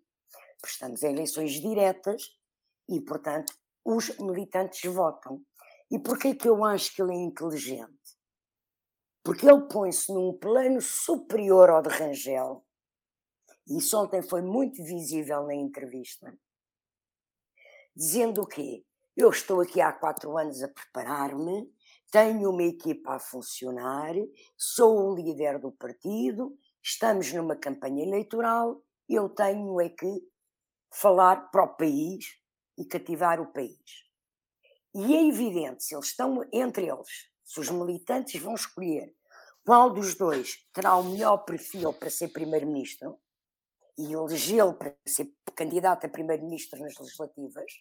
Estamos 0.63 1.01
em 1.01 1.13
eleições 1.13 1.53
diretas 1.53 2.37
e, 2.89 2.99
portanto, 2.99 3.53
os 3.85 4.09
militantes 4.19 4.91
votam. 4.91 5.41
E 5.89 5.97
porquê 5.97 6.35
que 6.35 6.49
eu 6.49 6.65
acho 6.65 6.93
que 6.93 7.01
ele 7.01 7.13
é 7.13 7.15
inteligente? 7.15 7.97
Porque 9.23 9.49
ele 9.49 9.67
põe-se 9.67 10.13
num 10.13 10.37
plano 10.37 10.81
superior 10.81 11.69
ao 11.69 11.81
de 11.81 11.89
Rangel, 11.89 12.65
e 13.67 13.77
isso 13.77 13.97
ontem 13.97 14.21
foi 14.21 14.41
muito 14.41 14.83
visível 14.83 15.45
na 15.45 15.55
entrevista, 15.55 16.37
dizendo 17.95 18.41
o 18.41 18.47
quê? 18.47 18.83
Eu 19.15 19.29
estou 19.29 19.61
aqui 19.61 19.79
há 19.79 19.93
quatro 19.93 20.37
anos 20.37 20.61
a 20.63 20.67
preparar-me, 20.67 21.71
tenho 22.11 22.49
uma 22.49 22.63
equipa 22.63 23.15
a 23.15 23.19
funcionar, 23.19 24.15
sou 24.57 25.11
o 25.11 25.15
líder 25.15 25.59
do 25.59 25.71
partido, 25.71 26.57
estamos 26.83 27.31
numa 27.33 27.55
campanha 27.55 28.03
eleitoral, 28.03 28.83
eu 29.07 29.29
tenho 29.29 29.79
é 29.81 29.89
que 29.89 30.21
falar 30.91 31.51
para 31.51 31.63
o 31.63 31.75
país 31.75 32.37
e 32.77 32.85
cativar 32.85 33.41
o 33.41 33.51
país. 33.51 34.09
E 34.93 35.15
é 35.15 35.27
evidente, 35.27 35.83
se 35.83 35.95
eles 35.95 36.07
estão 36.07 36.43
entre 36.51 36.87
eles, 36.87 37.29
se 37.43 37.59
os 37.59 37.69
militantes 37.69 38.41
vão 38.41 38.55
escolher 38.55 39.15
qual 39.65 39.91
dos 39.91 40.15
dois 40.15 40.65
terá 40.73 40.95
o 40.95 41.03
melhor 41.03 41.37
perfil 41.39 41.93
para 41.93 42.09
ser 42.09 42.29
primeiro-ministro 42.29 43.19
e 43.97 44.13
elegê-lo 44.13 44.73
para 44.73 44.95
ser 45.05 45.31
candidato 45.55 46.05
a 46.05 46.09
primeiro-ministro 46.09 46.79
nas 46.79 46.97
legislativas, 46.97 47.71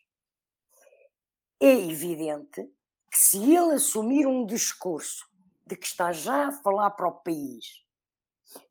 é 1.61 1.73
evidente 1.73 2.63
que 3.11 3.19
se 3.19 3.39
ele 3.55 3.75
assumir 3.75 4.27
um 4.27 4.45
discurso 4.45 5.27
de 5.67 5.77
que 5.77 5.87
está 5.87 6.13
já 6.13 6.49
a 6.49 6.53
falar 6.53 6.91
para 6.91 7.09
o 7.09 7.21
país 7.21 7.88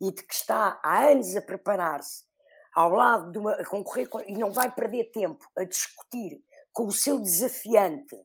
e 0.01 0.11
de 0.11 0.23
que 0.23 0.33
está 0.33 0.79
há 0.83 1.07
anos 1.07 1.35
a 1.35 1.41
preparar-se 1.41 2.25
ao 2.73 2.91
lado 2.91 3.31
de 3.31 3.39
uma 3.39 3.53
a 3.53 3.65
concorrer 3.65 4.07
com, 4.07 4.19
e 4.21 4.37
não 4.37 4.51
vai 4.51 4.71
perder 4.71 5.05
tempo 5.11 5.43
a 5.57 5.63
discutir 5.63 6.43
com 6.71 6.85
o 6.85 6.91
seu 6.91 7.19
desafiante 7.19 8.15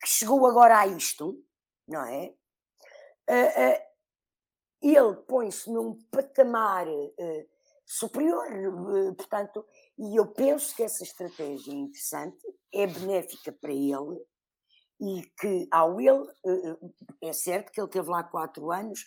que 0.00 0.08
chegou 0.08 0.44
agora 0.46 0.80
a 0.80 0.86
isto, 0.88 1.40
não 1.86 2.04
é? 2.04 2.34
Uh, 3.28 3.76
uh, 3.76 3.90
ele 4.82 5.16
põe-se 5.28 5.70
num 5.70 5.96
patamar 6.10 6.88
uh, 6.88 7.48
superior, 7.86 8.48
portanto, 9.16 9.64
e 9.98 10.16
eu 10.16 10.26
penso 10.26 10.74
que 10.74 10.82
essa 10.82 11.04
estratégia 11.04 11.72
é 11.72 11.76
interessante, 11.76 12.44
é 12.72 12.86
benéfica 12.86 13.52
para 13.52 13.72
ele 13.72 14.24
e 15.00 15.22
que 15.38 15.68
ao 15.70 16.00
ele, 16.00 16.26
é 17.22 17.32
certo 17.32 17.70
que 17.72 17.80
ele 17.80 17.90
teve 17.90 18.08
lá 18.08 18.22
quatro 18.22 18.70
anos, 18.70 19.04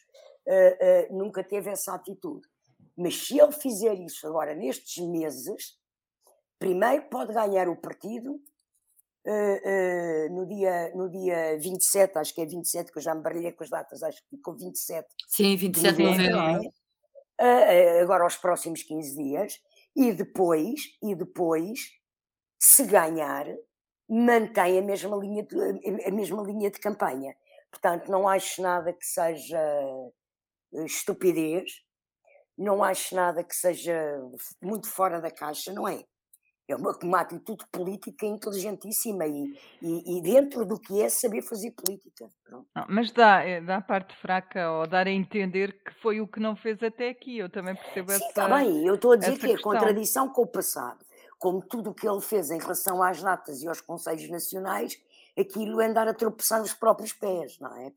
nunca 1.12 1.44
teve 1.44 1.70
essa 1.70 1.94
atitude. 1.94 2.48
Mas 2.96 3.16
se 3.16 3.40
ele 3.40 3.52
fizer 3.52 3.96
isso 3.96 4.28
agora 4.28 4.54
nestes 4.54 5.04
meses, 5.06 5.78
primeiro 6.60 7.10
pode 7.10 7.34
ganhar 7.34 7.68
o 7.68 7.76
partido 7.76 8.40
uh, 9.26 9.30
uh, 9.30 10.34
no, 10.34 10.46
dia, 10.46 10.92
no 10.96 11.10
dia 11.10 11.58
27, 11.60 12.18
acho 12.18 12.34
que 12.34 12.42
é 12.42 12.46
27, 12.46 12.92
que 12.92 12.98
eu 12.98 13.02
já 13.02 13.16
me 13.16 13.22
baralhei 13.22 13.52
com 13.52 13.64
as 13.64 13.70
datas, 13.70 14.04
acho 14.04 14.22
que 14.24 14.38
ficou 14.38 14.56
27. 14.56 15.08
Sim, 15.28 15.56
27 15.56 15.96
de 15.96 16.04
novembro. 16.04 16.70
Uh, 17.42 18.02
agora 18.02 18.24
aos 18.24 18.38
próximos 18.38 18.84
15 18.84 19.16
dias, 19.16 19.60
e 19.96 20.12
depois, 20.12 20.82
e 21.02 21.16
depois, 21.16 21.92
se 22.60 22.86
ganhar, 22.86 23.46
mantém 24.08 24.80
a 24.80 24.82
mesma 24.82 25.18
linha 25.18 25.44
de, 25.44 26.06
a 26.06 26.12
mesma 26.12 26.44
linha 26.44 26.70
de 26.70 26.80
campanha. 26.80 27.36
Portanto, 27.72 28.12
não 28.12 28.28
acho 28.28 28.62
nada 28.62 28.94
que 28.94 29.06
seja 29.06 29.60
estupidez, 30.86 31.84
não 32.58 32.84
acho 32.84 33.16
nada 33.16 33.44
que 33.44 33.56
seja 33.56 33.94
muito 34.62 34.88
fora 34.88 35.20
da 35.20 35.32
caixa, 35.32 35.74
não 35.74 35.88
é? 35.88 36.04
É 36.66 36.76
uma, 36.78 36.98
uma 37.04 37.20
atitude 37.20 37.66
política 37.70 38.26
inteligentíssima 38.26 39.28
e, 39.28 39.54
e, 39.82 40.18
e, 40.18 40.22
dentro 40.22 40.66
do 40.66 40.80
que 40.80 41.02
é 41.02 41.10
saber 41.10 41.42
fazer 41.42 41.72
política. 41.72 42.30
Não, 42.50 42.66
mas 42.88 43.12
dá, 43.12 43.44
eh, 43.44 43.60
dá 43.60 43.78
a 43.78 43.82
parte 43.82 44.16
fraca 44.22 44.72
ou 44.72 44.88
dar 44.88 45.06
a 45.06 45.12
entender 45.12 45.84
que 45.84 45.94
foi 46.02 46.22
o 46.22 46.28
que 46.28 46.40
não 46.40 46.56
fez 46.56 46.82
até 46.82 47.10
aqui. 47.10 47.38
Eu 47.38 47.50
também 47.50 47.76
percebo 47.76 48.12
Sim, 48.12 48.16
essa. 48.16 48.26
está 48.28 48.48
bem, 48.48 48.88
eu 48.88 48.96
estou 48.96 49.12
a 49.12 49.18
dizer 49.18 49.38
que 49.38 49.52
é 49.52 49.58
contradição 49.58 50.30
com 50.30 50.44
o 50.44 50.48
passado. 50.48 51.04
Como 51.38 51.62
tudo 51.62 51.90
o 51.90 51.94
que 51.94 52.08
ele 52.08 52.22
fez 52.22 52.50
em 52.50 52.60
relação 52.60 53.04
às 53.04 53.22
datas 53.22 53.62
e 53.62 53.68
aos 53.68 53.82
Conselhos 53.82 54.30
Nacionais, 54.30 54.98
aquilo 55.38 55.82
é 55.82 55.88
andar 55.88 56.08
a 56.08 56.14
tropeçar 56.14 56.62
nos 56.62 56.74
próprios 56.74 57.12
pés, 57.12 57.60
não 57.60 57.76
é? 57.76 57.92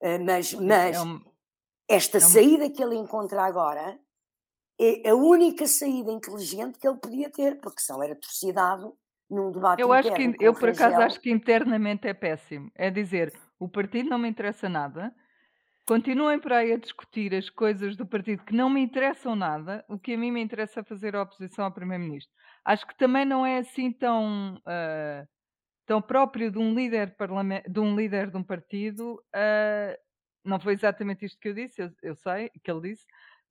Eh, 0.00 0.18
mas, 0.18 0.54
mas 0.54 0.96
é 0.96 1.00
um, 1.00 1.20
esta 1.88 2.18
um... 2.18 2.20
saída 2.20 2.70
que 2.70 2.82
ele 2.82 2.96
encontra 2.96 3.42
agora 3.42 3.98
é 4.80 5.10
a 5.10 5.14
única 5.14 5.66
saída 5.66 6.10
inteligente 6.10 6.78
que 6.78 6.86
ele 6.86 6.98
podia 6.98 7.30
ter, 7.30 7.60
porque 7.60 7.80
senão 7.80 8.02
era 8.02 8.16
torcidado 8.16 8.96
num 9.30 9.50
debate 9.52 9.80
Eu 9.80 9.92
acho 9.92 10.12
que 10.12 10.36
eu 10.40 10.52
por 10.52 10.68
acaso 10.68 10.96
acho 10.96 11.20
que 11.20 11.30
internamente 11.30 12.08
é 12.08 12.14
péssimo. 12.14 12.70
É 12.74 12.90
dizer, 12.90 13.32
o 13.58 13.68
partido 13.68 14.10
não 14.10 14.18
me 14.18 14.28
interessa 14.28 14.68
nada. 14.68 15.14
Continuem 15.86 16.40
por 16.40 16.52
aí 16.52 16.72
a 16.72 16.78
discutir 16.78 17.34
as 17.34 17.50
coisas 17.50 17.94
do 17.94 18.06
partido 18.06 18.42
que 18.44 18.54
não 18.54 18.70
me 18.70 18.80
interessam 18.80 19.36
nada. 19.36 19.84
O 19.88 19.98
que 19.98 20.14
a 20.14 20.18
mim 20.18 20.30
me 20.30 20.42
interessa 20.42 20.80
é 20.80 20.84
fazer 20.84 21.14
a 21.14 21.22
oposição 21.22 21.66
ao 21.66 21.72
primeiro-ministro. 21.72 22.32
Acho 22.64 22.86
que 22.86 22.96
também 22.96 23.24
não 23.24 23.44
é 23.44 23.58
assim 23.58 23.92
tão 23.92 24.54
uh, 24.56 25.28
tão 25.86 26.00
próprio 26.00 26.50
de 26.50 26.58
um 26.58 26.74
líder 26.74 27.14
de 27.68 27.80
um 27.80 27.94
líder 27.94 28.30
de 28.30 28.36
um 28.36 28.42
partido. 28.42 29.22
Uh, 29.34 29.94
não 30.44 30.60
foi 30.60 30.74
exatamente 30.74 31.24
isto 31.24 31.38
que 31.40 31.48
eu 31.48 31.54
disse, 31.54 31.80
eu, 31.80 31.90
eu 32.02 32.14
sei 32.14 32.50
que 32.62 32.70
ele 32.70 32.90
disse, 32.90 33.06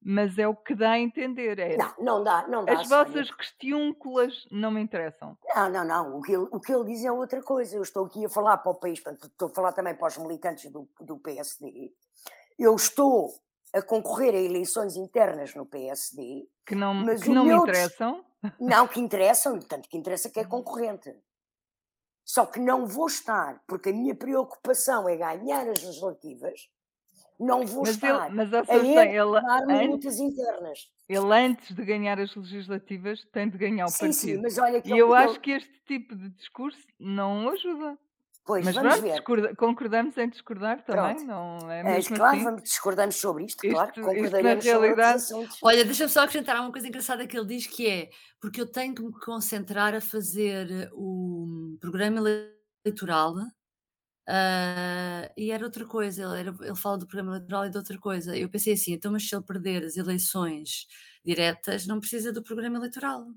mas 0.06 0.38
é 0.38 0.48
o 0.48 0.56
que 0.56 0.76
dá 0.76 0.92
a 0.92 1.00
entender. 1.00 1.58
É, 1.60 1.78
Não, 1.78 1.94
não 2.00 2.24
dá, 2.24 2.48
não 2.48 2.66
dá. 2.66 2.80
as 2.80 2.90
vossas 2.90 3.32
questiúnculas 3.32 4.46
não 4.52 4.70
me 4.70 4.82
interessam. 4.82 5.38
Não, 5.56 5.70
não, 5.70 5.86
não. 5.86 6.18
O 6.18 6.22
que, 6.22 6.34
ele, 6.34 6.48
o 6.52 6.60
que 6.60 6.74
ele 6.74 6.84
diz 6.86 7.06
é 7.06 7.12
outra 7.12 7.42
coisa. 7.42 7.76
Eu 7.78 7.82
estou 7.82 8.06
aqui 8.06 8.26
a 8.26 8.30
falar 8.30 8.58
para 8.58 8.72
o 8.72 8.76
país, 8.76 9.00
portanto, 9.00 9.28
estou 9.28 9.48
a 9.48 9.54
falar 9.54 9.72
também 9.72 9.96
para 9.96 10.08
os 10.08 10.18
militantes 10.18 10.70
do, 10.70 10.88
do 11.00 11.18
PSD. 11.18 11.94
Eu 12.60 12.76
estou 12.76 13.34
a 13.74 13.82
concorrer 13.82 14.34
a 14.34 14.38
eleições 14.38 14.98
internas 14.98 15.56
no 15.56 15.66
PSD. 15.66 16.48
Que 16.66 16.76
não, 16.76 16.94
mas 16.94 17.24
que 17.24 17.30
não 17.30 17.46
me 17.46 17.54
interessam. 17.54 18.24
Não, 18.60 18.86
que 18.90 19.00
interessam, 19.00 19.58
tanto 19.58 19.88
que 19.88 19.98
interessa 19.98 20.30
que 20.30 20.38
é 20.38 20.44
concorrente. 20.44 21.16
Só 22.26 22.46
que 22.46 22.60
não 22.60 22.86
vou 22.86 23.08
estar, 23.08 23.64
porque 23.66 23.88
a 23.88 23.94
minha 23.94 24.14
preocupação 24.14 25.08
é 25.08 25.16
ganhar 25.16 25.62
as 25.62 25.82
legislativas 25.82 26.70
não 27.40 27.66
vou 27.66 27.82
mas 27.82 27.92
estar 27.96 28.28
ele, 28.28 28.36
mas, 28.36 28.54
a 28.54 29.06
ele, 29.06 29.38
antes, 29.70 29.90
lutas 29.90 30.20
internas. 30.20 30.80
Ele, 31.10 31.34
antes 31.34 31.76
de 31.76 31.86
ganhar 31.86 32.20
as 32.20 32.36
legislativas, 32.36 33.26
tem 33.32 33.50
de 33.50 33.58
ganhar 33.58 33.86
o 33.86 33.90
sim, 33.90 34.06
partido. 34.08 34.14
Sim, 34.14 34.42
mas 34.42 34.58
olha 34.58 34.82
que 34.82 34.94
e 34.94 34.98
eu, 34.98 35.14
acho 35.14 35.40
que 35.40 35.52
este 35.52 35.82
tipo 35.86 36.16
de 36.16 36.30
discurso 36.30 36.80
não 37.00 37.50
ajuda. 37.50 37.98
Pois, 38.46 38.66
mas 38.66 38.76
vamos 38.76 39.00
pronto, 39.00 39.42
ver. 39.42 39.56
concordamos 39.56 40.18
em 40.18 40.28
discordar 40.28 40.84
também, 40.84 41.16
pronto. 41.16 41.26
não 41.26 41.72
é, 41.72 41.80
é 41.80 41.84
mesmo 41.84 42.18
Claro, 42.18 42.36
assim? 42.36 42.44
vamos 42.44 42.64
discordamos 42.64 43.16
sobre 43.16 43.46
isto, 43.46 43.66
isto, 43.66 43.74
claro, 43.74 43.94
concordaremos 43.94 44.66
isto 44.66 44.80
realidade... 44.80 45.22
sobre 45.22 45.50
Olha, 45.62 45.86
deixa-me 45.86 46.10
só 46.10 46.24
acrescentar 46.24 46.60
uma 46.60 46.72
coisa 46.72 46.86
engraçada 46.86 47.26
que 47.26 47.38
ele 47.38 47.48
diz 47.48 47.68
que 47.68 47.90
é, 47.90 48.10
porque 48.42 48.60
eu 48.60 48.70
tenho 48.70 48.94
que 48.94 49.02
me 49.02 49.14
concentrar 49.14 49.96
a 49.96 50.02
fazer 50.02 50.92
o 50.92 51.78
programa 51.80 52.20
eleitoral 52.84 53.36
Uh, 54.28 55.28
e 55.36 55.52
era 55.52 55.66
outra 55.66 55.86
coisa, 55.86 56.24
ele, 56.24 56.40
era, 56.40 56.56
ele 56.62 56.76
fala 56.76 56.98
do 56.98 57.06
programa 57.06 57.36
eleitoral 57.36 57.66
e 57.66 57.70
de 57.70 57.78
outra 57.78 57.98
coisa. 57.98 58.38
Eu 58.38 58.50
pensei 58.50 58.74
assim, 58.74 58.94
então, 58.94 59.12
mas 59.12 59.28
se 59.28 59.36
ele 59.36 59.44
perder 59.44 59.84
as 59.84 59.98
eleições 59.98 60.88
diretas, 61.26 61.86
não 61.86 62.00
precisa 62.00 62.32
do 62.32 62.44
programa 62.44 62.78
eleitoral. 62.78 63.28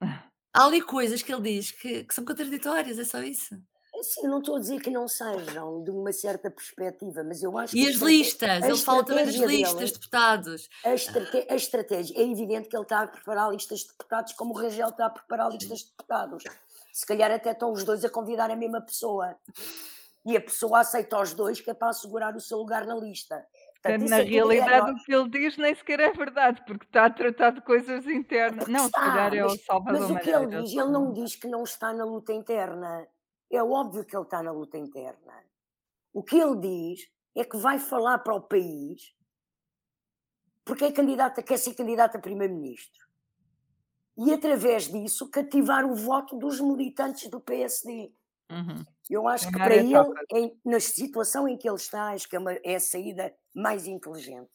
Há 0.54 0.66
ali 0.66 0.82
coisas 0.82 1.22
que 1.22 1.32
ele 1.32 1.54
diz 1.54 1.70
que, 1.70 2.04
que 2.04 2.14
são 2.14 2.24
contraditórias, 2.24 2.98
é 2.98 3.04
só 3.04 3.22
isso. 3.22 3.58
Sim, 4.02 4.26
não 4.26 4.40
estou 4.40 4.56
a 4.56 4.58
dizer 4.58 4.80
que 4.80 4.90
não 4.90 5.06
sejam 5.06 5.84
de 5.84 5.90
uma 5.90 6.12
certa 6.12 6.50
perspectiva, 6.50 7.22
mas 7.22 7.42
eu 7.42 7.56
acho 7.56 7.76
e 7.76 7.80
que. 7.80 7.86
E 7.86 7.90
as 7.90 8.00
listas, 8.00 8.64
ele 8.64 8.76
fala 8.76 9.04
também 9.04 9.24
das 9.24 9.36
listas 9.36 9.92
de 9.92 9.98
deputados. 9.98 10.68
A, 10.84 10.94
estrate 10.94 11.46
a 11.48 11.54
estratégia, 11.54 12.18
é 12.18 12.22
evidente 12.22 12.68
que 12.68 12.76
ele 12.76 12.82
está 12.82 13.02
a 13.02 13.06
preparar 13.06 13.50
listas 13.52 13.80
de 13.80 13.88
deputados 13.88 14.32
como 14.32 14.54
o 14.54 14.58
Rangel 14.58 14.88
está 14.88 15.06
a 15.06 15.10
preparar 15.10 15.52
listas 15.52 15.80
de 15.80 15.86
deputados. 15.86 16.42
Se 16.92 17.06
calhar 17.06 17.30
até 17.30 17.52
estão 17.52 17.72
os 17.72 17.84
dois 17.84 18.04
a 18.04 18.10
convidar 18.10 18.50
a 18.50 18.56
mesma 18.56 18.80
pessoa. 18.82 19.34
E 20.26 20.36
a 20.36 20.40
pessoa 20.40 20.80
aceita 20.80 21.18
os 21.18 21.32
dois, 21.32 21.58
que 21.60 21.70
é 21.70 21.74
para 21.74 21.88
assegurar 21.88 22.36
o 22.36 22.40
seu 22.40 22.58
lugar 22.58 22.86
na 22.86 22.94
lista. 22.94 23.44
Portanto, 23.82 24.08
na 24.08 24.20
é 24.20 24.22
realidade, 24.22 24.90
é... 24.90 24.92
o 24.92 24.96
que 25.02 25.12
ele 25.12 25.28
diz 25.30 25.56
nem 25.56 25.74
sequer 25.74 25.98
é 25.98 26.12
verdade, 26.12 26.62
porque 26.66 26.84
está 26.84 27.06
a 27.06 27.10
tratar 27.10 27.50
de 27.50 27.62
coisas 27.62 28.06
internas. 28.06 28.68
Não, 28.68 28.86
está, 28.86 29.00
se 29.00 29.06
calhar 29.06 29.34
é 29.34 29.44
o 29.44 29.58
Salvador 29.58 30.00
Mas 30.02 30.10
o 30.10 30.20
que 30.20 30.30
ele 30.30 30.62
diz, 30.62 30.70
ele 30.70 30.90
não 30.90 31.12
diz 31.12 31.34
que 31.34 31.48
não 31.48 31.64
está 31.64 31.92
na 31.92 32.04
luta 32.04 32.32
interna. 32.32 33.08
É 33.50 33.62
óbvio 33.62 34.04
que 34.04 34.14
ele 34.14 34.22
está 34.22 34.42
na 34.42 34.52
luta 34.52 34.78
interna. 34.78 35.32
O 36.12 36.22
que 36.22 36.38
ele 36.38 36.56
diz 36.56 37.10
é 37.34 37.42
que 37.42 37.56
vai 37.56 37.78
falar 37.78 38.18
para 38.18 38.34
o 38.34 38.40
país 38.40 39.14
porque 40.64 40.84
é 40.84 40.92
candidata, 40.92 41.42
quer 41.42 41.58
ser 41.58 41.74
candidato 41.74 42.16
a 42.16 42.20
primeiro-ministro 42.20 43.01
e, 44.16 44.32
através 44.32 44.88
disso, 44.88 45.30
cativar 45.30 45.84
o 45.84 45.94
voto 45.94 46.38
dos 46.38 46.60
militantes 46.60 47.30
do 47.30 47.40
PSD. 47.40 48.12
Uhum. 48.50 48.84
Eu 49.08 49.26
acho 49.26 49.46
que 49.48 49.54
para 49.54 49.74
ele, 49.74 49.92
em, 50.32 50.60
na 50.64 50.78
situação 50.78 51.48
em 51.48 51.56
que 51.56 51.68
ele 51.68 51.76
está, 51.76 52.12
acho 52.12 52.28
que 52.28 52.36
é, 52.36 52.40
é 52.64 52.74
a 52.76 52.80
saída 52.80 53.34
mais 53.54 53.86
inteligente. 53.86 54.50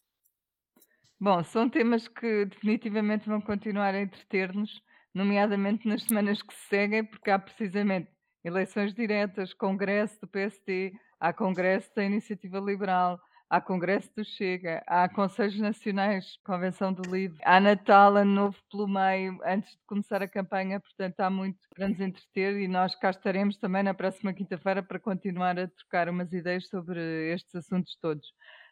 Bom, 1.20 1.44
são 1.44 1.68
temas 1.68 2.08
que 2.08 2.46
definitivamente 2.46 3.28
vão 3.28 3.42
continuar 3.42 3.96
a 3.96 4.02
entreter-nos, 4.02 4.70
nomeadamente 5.14 5.88
nas 5.88 6.04
semanas 6.04 6.44
que 6.44 6.54
se 6.54 6.68
seguem, 6.68 7.04
porque 7.04 7.32
há 7.32 7.40
precisamente 7.40 8.12
eleições 8.44 8.94
diretas, 8.94 9.52
congresso 9.54 10.20
do 10.22 10.28
PSD, 10.28 10.94
há 11.20 11.34
congresso 11.34 11.90
da 11.96 12.04
Iniciativa 12.04 12.60
Liberal, 12.60 13.20
há 13.50 13.62
Congresso 13.62 14.10
do 14.16 14.24
Chega, 14.26 14.84
há 14.86 15.08
Conselhos 15.08 15.60
Nacionais, 15.60 16.38
Convenção 16.44 16.92
do 16.92 17.10
Livro, 17.10 17.38
há 17.44 17.60
Natal, 17.60 18.18
Ano 18.18 18.32
Novo 18.32 18.58
pelo 18.70 18.88
meio, 18.88 19.40
antes 19.46 19.72
de 19.72 19.86
começar 19.86 20.22
a 20.22 20.28
campanha, 20.28 20.80
portanto 20.80 21.20
há 21.20 21.30
muito 21.30 21.60
para 21.74 21.88
nos 21.88 22.00
entreter 22.00 22.60
e 22.60 22.68
nós 22.68 22.96
cá 22.96 23.10
estaremos 23.10 23.58
também 23.58 23.84
na 23.84 23.94
próxima 23.94 24.34
quinta-feira 24.34 24.84
para 24.84 25.00
continuar 25.00 25.58
a 25.58 25.68
trocar 25.68 26.10
umas 26.10 26.32
ideias 26.34 26.68
sobre 26.68 27.34
estes 27.34 27.56
assuntos 27.56 27.98
todos. 28.02 28.28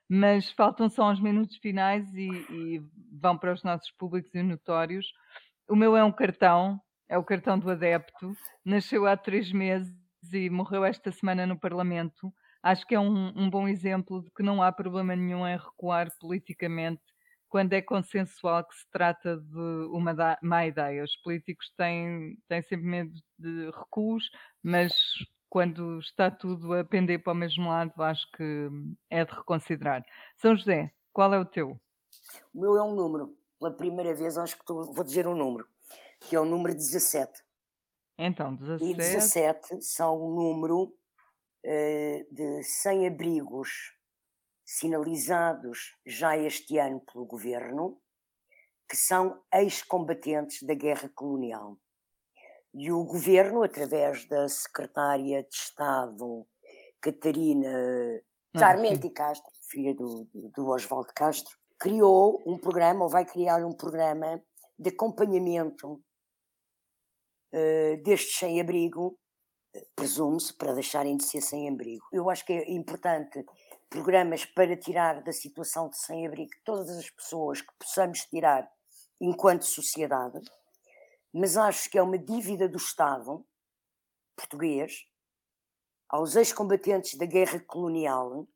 Mas 0.08 0.52
faltam 0.52 0.90
só 0.90 1.10
uns 1.10 1.20
minutos 1.20 1.58
finais 1.58 2.06
e, 2.14 2.28
e 2.28 2.84
vão 3.20 3.38
para 3.38 3.54
os 3.54 3.64
nossos 3.64 3.90
públicos 3.92 4.34
e 4.36 4.44
notórios. 4.44 5.08
O 5.68 5.76
meu 5.76 5.98
é 5.98 6.04
um 6.04 6.12
cartão, 6.12 6.80
é 7.10 7.18
o 7.18 7.24
cartão 7.24 7.58
do 7.58 7.72
adepto, 7.72 8.36
nasceu 8.64 9.08
há 9.08 9.18
três 9.18 9.52
meses 9.52 9.96
e 10.32 10.50
morreu 10.50 10.84
esta 10.84 11.12
semana 11.12 11.48
no 11.48 11.58
Parlamento 11.58 12.32
acho 12.66 12.86
que 12.88 12.96
é 12.96 13.00
um, 13.00 13.32
um 13.36 13.48
bom 13.48 13.68
exemplo 13.68 14.24
de 14.24 14.32
que 14.32 14.42
não 14.42 14.62
há 14.62 14.72
problema 14.72 15.16
nenhum 15.16 15.48
em 15.48 15.56
recuar 15.56 16.10
politicamente 16.20 17.02
quando 17.48 17.74
é 17.74 17.82
consensual 17.82 18.68
que 18.68 18.76
se 18.76 18.90
trata 18.92 19.38
de 19.38 19.88
uma 19.92 20.16
má 20.42 20.66
ideia. 20.66 21.04
Os 21.04 21.16
políticos 21.18 21.72
têm, 21.78 22.36
têm 22.50 22.64
sempre 22.64 22.88
medo 22.88 23.14
de 23.38 23.70
recuos, 23.70 24.30
mas 24.64 24.94
quando 25.48 26.00
está 26.00 26.32
tudo 26.32 26.74
a 26.74 26.84
pender 26.84 27.22
para 27.22 27.34
o 27.34 27.36
mesmo 27.36 27.70
lado, 27.70 27.94
acho 28.02 28.28
que 28.36 28.68
é 29.12 29.24
de 29.24 29.32
reconsiderar. 29.32 30.04
São 30.36 30.56
José, 30.56 30.92
qual 31.14 31.32
é 31.36 31.40
o 31.40 31.46
teu? 31.46 31.80
O 32.52 32.62
meu 32.62 32.78
é 32.78 32.84
um 32.84 32.96
número. 32.96 33.38
Pela 33.60 33.72
primeira 33.72 34.16
vez, 34.16 34.40
acho 34.40 34.58
que 34.58 34.66
vou 34.74 35.04
dizer 35.04 35.28
um 35.28 35.36
número, 35.36 35.68
que 36.20 36.36
é 36.36 36.40
o 36.40 36.46
número 36.46 36.74
17. 36.74 37.32
Então, 38.18 38.56
17. 38.56 38.92
E 38.92 38.96
17 38.96 39.82
são 39.82 40.18
o 40.20 40.36
número 40.36 40.94
de 42.32 42.64
sem-abrigos 42.64 43.96
sinalizados 44.64 45.96
já 46.06 46.38
este 46.38 46.78
ano 46.78 47.00
pelo 47.02 47.26
governo, 47.26 48.00
que 48.90 48.96
são 48.96 49.42
ex-combatentes 49.54 50.62
da 50.64 50.74
guerra 50.74 51.10
colonial. 51.16 51.78
E 52.74 52.92
o 52.92 53.04
governo, 53.04 53.64
através 53.64 54.28
da 54.28 54.48
secretária 54.48 55.44
de 55.44 55.56
Estado 55.56 56.46
Catarina 57.00 57.70
ah, 58.54 58.60
Sarmenti 58.60 59.10
Castro, 59.10 59.52
filha 59.70 59.96
do, 59.96 60.28
do 60.34 60.68
Oswaldo 60.68 61.12
Castro, 61.16 61.56
criou 61.80 62.44
um 62.46 62.58
programa, 62.58 63.04
ou 63.04 63.10
vai 63.10 63.26
criar 63.26 63.66
um 63.66 63.72
programa 63.72 64.44
de 64.78 64.90
acompanhamento 64.90 66.04
uh, 67.54 68.04
destes 68.04 68.38
sem-abrigo 68.38 69.18
presume-se, 69.96 70.54
para 70.54 70.74
deixarem 70.74 71.18
de 71.18 71.26
ser 71.26 71.42
sem 71.42 71.70
abrigo. 71.70 72.06
Eu 72.12 72.30
acho 72.30 72.46
que 72.46 72.54
é 72.54 72.72
importante 72.72 73.46
programas 73.90 74.46
para 74.46 74.76
tirar 74.76 75.22
da 75.24 75.32
situação 75.32 75.90
de 75.90 75.98
sem 75.98 76.26
abrigo 76.28 76.52
todas 76.64 76.90
as 76.90 77.10
pessoas 77.10 77.62
que 77.62 77.74
possamos 77.80 78.22
tirar 78.26 78.70
enquanto 79.20 79.64
sociedade, 79.64 80.40
mas 81.34 81.58
acho 81.58 81.90
que 81.90 81.98
é 81.98 82.02
uma 82.02 82.18
dívida 82.18 82.68
do 82.68 82.78
Estado 82.78 83.46
português 84.36 85.08
aos 86.10 86.36
ex-combatentes 86.36 87.18
da 87.18 87.26
guerra 87.26 87.60
colonial, 87.60 88.48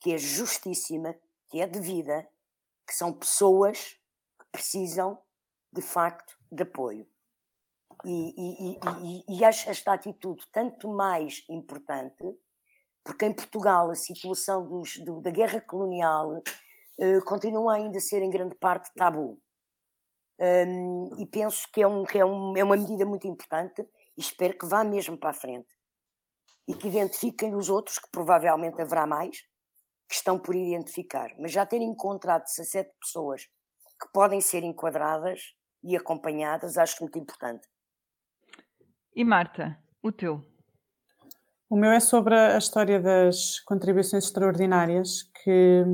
que 0.00 0.12
é 0.12 0.18
justíssima, 0.18 1.14
que 1.48 1.60
é 1.60 1.66
devida, 1.66 2.28
que 2.86 2.94
são 2.94 3.12
pessoas 3.12 4.00
que 4.38 4.46
precisam, 4.50 5.22
de 5.72 5.82
facto, 5.82 6.36
de 6.50 6.62
apoio. 6.62 7.11
E, 8.04 8.34
e, 8.36 8.78
e, 9.02 9.38
e, 9.38 9.44
acho 9.44 9.70
esta 9.70 9.92
atitude 9.92 10.44
tanto 10.50 10.88
mais 10.88 11.44
importante, 11.48 12.24
porque 13.04 13.26
em 13.26 13.32
Portugal 13.32 13.90
a 13.90 13.94
situação 13.94 14.66
dos, 14.66 14.98
do, 14.98 15.20
da 15.20 15.30
guerra 15.30 15.60
colonial 15.60 16.42
eh, 16.98 17.20
continua 17.22 17.74
ainda 17.74 17.98
a 17.98 18.00
ser 18.00 18.22
em 18.22 18.30
grande 18.30 18.54
parte 18.56 18.92
tabu. 18.94 19.40
Um, 20.38 21.20
e 21.20 21.26
penso 21.26 21.68
que, 21.72 21.82
é, 21.82 21.86
um, 21.86 22.04
que 22.04 22.18
é, 22.18 22.24
um, 22.24 22.56
é 22.56 22.64
uma 22.64 22.76
medida 22.76 23.04
muito 23.04 23.26
importante 23.28 23.82
e 24.16 24.20
espero 24.20 24.58
que 24.58 24.66
vá 24.66 24.82
mesmo 24.82 25.16
para 25.16 25.30
a 25.30 25.34
frente. 25.34 25.68
E 26.66 26.74
que 26.74 26.88
identifiquem 26.88 27.54
os 27.54 27.68
outros, 27.68 27.98
que 27.98 28.08
provavelmente 28.10 28.80
haverá 28.80 29.06
mais, 29.06 29.40
que 30.08 30.14
estão 30.14 30.38
por 30.38 30.54
identificar. 30.54 31.34
Mas 31.38 31.52
já 31.52 31.64
terem 31.64 31.88
encontrado 31.88 32.44
17 32.44 32.90
pessoas 33.00 33.42
que 34.00 34.12
podem 34.12 34.40
ser 34.40 34.62
enquadradas 34.62 35.54
e 35.82 35.96
acompanhadas, 35.96 36.76
acho 36.76 36.96
muito 37.00 37.18
importante. 37.18 37.66
E 39.14 39.24
Marta, 39.24 39.76
o 40.02 40.10
teu? 40.10 40.42
O 41.68 41.76
meu 41.76 41.90
é 41.90 42.00
sobre 42.00 42.34
a 42.34 42.56
história 42.56 42.98
das 42.98 43.60
contribuições 43.60 44.24
extraordinárias 44.24 45.22
que 45.44 45.84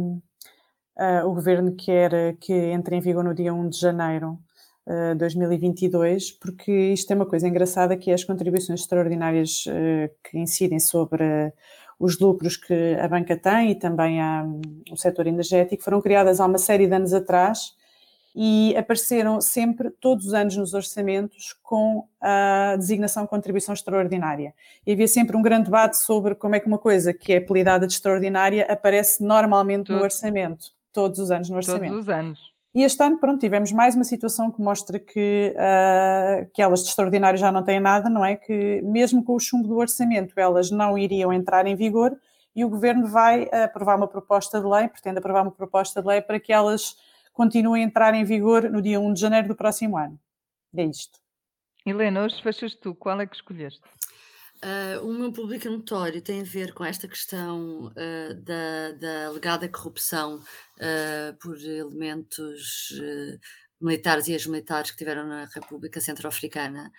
uh, 0.96 1.26
o 1.26 1.34
governo 1.34 1.74
quer 1.74 2.36
que 2.36 2.52
entre 2.52 2.94
em 2.94 3.00
vigor 3.00 3.24
no 3.24 3.34
dia 3.34 3.52
1 3.52 3.70
de 3.70 3.78
janeiro 3.80 4.38
de 4.86 5.14
uh, 5.14 5.18
2022, 5.18 6.30
porque 6.30 6.70
isto 6.70 7.10
é 7.12 7.16
uma 7.16 7.26
coisa 7.26 7.48
engraçada 7.48 7.96
que 7.96 8.12
é 8.12 8.14
as 8.14 8.22
contribuições 8.22 8.80
extraordinárias 8.80 9.64
uh, 9.66 10.14
que 10.22 10.38
incidem 10.38 10.78
sobre 10.78 11.52
os 11.98 12.20
lucros 12.20 12.56
que 12.56 12.94
a 13.00 13.08
banca 13.08 13.36
tem 13.36 13.72
e 13.72 13.74
também 13.74 14.20
a, 14.20 14.46
o 14.92 14.96
setor 14.96 15.26
energético 15.26 15.82
foram 15.82 16.00
criadas 16.00 16.38
há 16.38 16.46
uma 16.46 16.58
série 16.58 16.86
de 16.86 16.94
anos 16.94 17.12
atrás 17.12 17.76
e 18.40 18.72
apareceram 18.76 19.40
sempre, 19.40 19.90
todos 19.90 20.26
os 20.26 20.32
anos, 20.32 20.56
nos 20.56 20.72
orçamentos 20.72 21.56
com 21.60 22.06
a 22.20 22.76
designação 22.78 23.24
de 23.24 23.28
contribuição 23.28 23.74
extraordinária. 23.74 24.54
E 24.86 24.92
havia 24.92 25.08
sempre 25.08 25.36
um 25.36 25.42
grande 25.42 25.64
debate 25.64 25.96
sobre 25.96 26.36
como 26.36 26.54
é 26.54 26.60
que 26.60 26.68
uma 26.68 26.78
coisa 26.78 27.12
que 27.12 27.32
é 27.32 27.38
apelidada 27.38 27.84
de 27.84 27.94
extraordinária 27.94 28.64
aparece 28.70 29.24
normalmente 29.24 29.90
no 29.90 30.00
orçamento, 30.00 30.66
todos 30.92 31.18
os 31.18 31.32
anos 31.32 31.50
no 31.50 31.56
orçamento. 31.56 31.90
Todos 31.90 32.04
os 32.04 32.08
anos. 32.08 32.38
E 32.72 32.84
este 32.84 33.02
ano, 33.02 33.18
pronto, 33.18 33.40
tivemos 33.40 33.72
mais 33.72 33.96
uma 33.96 34.04
situação 34.04 34.52
que 34.52 34.62
mostra 34.62 35.00
que, 35.00 35.52
uh, 35.56 36.48
que 36.54 36.62
elas 36.62 36.84
de 36.84 36.90
extraordinário 36.90 37.40
já 37.40 37.50
não 37.50 37.64
têm 37.64 37.80
nada, 37.80 38.08
não 38.08 38.24
é? 38.24 38.36
Que 38.36 38.80
mesmo 38.82 39.24
com 39.24 39.34
o 39.34 39.40
chumbo 39.40 39.66
do 39.66 39.78
orçamento, 39.78 40.38
elas 40.38 40.70
não 40.70 40.96
iriam 40.96 41.32
entrar 41.32 41.66
em 41.66 41.74
vigor 41.74 42.16
e 42.54 42.64
o 42.64 42.68
governo 42.68 43.08
vai 43.08 43.48
aprovar 43.50 43.96
uma 43.96 44.06
proposta 44.06 44.60
de 44.60 44.66
lei, 44.68 44.86
pretende 44.86 45.18
aprovar 45.18 45.42
uma 45.42 45.50
proposta 45.50 46.00
de 46.00 46.06
lei 46.06 46.20
para 46.20 46.38
que 46.38 46.52
elas 46.52 46.94
continua 47.38 47.76
a 47.76 47.80
entrar 47.80 48.14
em 48.14 48.24
vigor 48.24 48.68
no 48.68 48.82
dia 48.82 48.98
1 48.98 49.12
de 49.12 49.20
janeiro 49.20 49.46
do 49.46 49.54
próximo 49.54 49.96
ano. 49.96 50.18
É 50.76 50.84
isto. 50.84 51.20
Helena, 51.86 52.24
hoje 52.24 52.42
fechas 52.42 52.74
tu, 52.74 52.96
qual 52.96 53.20
é 53.20 53.26
que 53.28 53.36
escolheste? 53.36 53.80
Uh, 54.56 55.06
o 55.06 55.14
meu 55.14 55.32
público 55.32 55.70
notório 55.70 56.20
tem 56.20 56.40
a 56.40 56.44
ver 56.44 56.74
com 56.74 56.84
esta 56.84 57.06
questão 57.06 57.86
uh, 57.86 58.34
da, 58.42 58.90
da 58.98 59.26
alegada 59.28 59.68
corrupção 59.68 60.40
uh, 60.40 61.38
por 61.40 61.56
elementos 61.62 62.92
militares 63.80 64.26
e 64.26 64.32
ex-militares 64.32 64.90
que 64.90 64.96
tiveram 64.96 65.24
na 65.28 65.44
República 65.44 66.00
Centro-Africana 66.00 66.90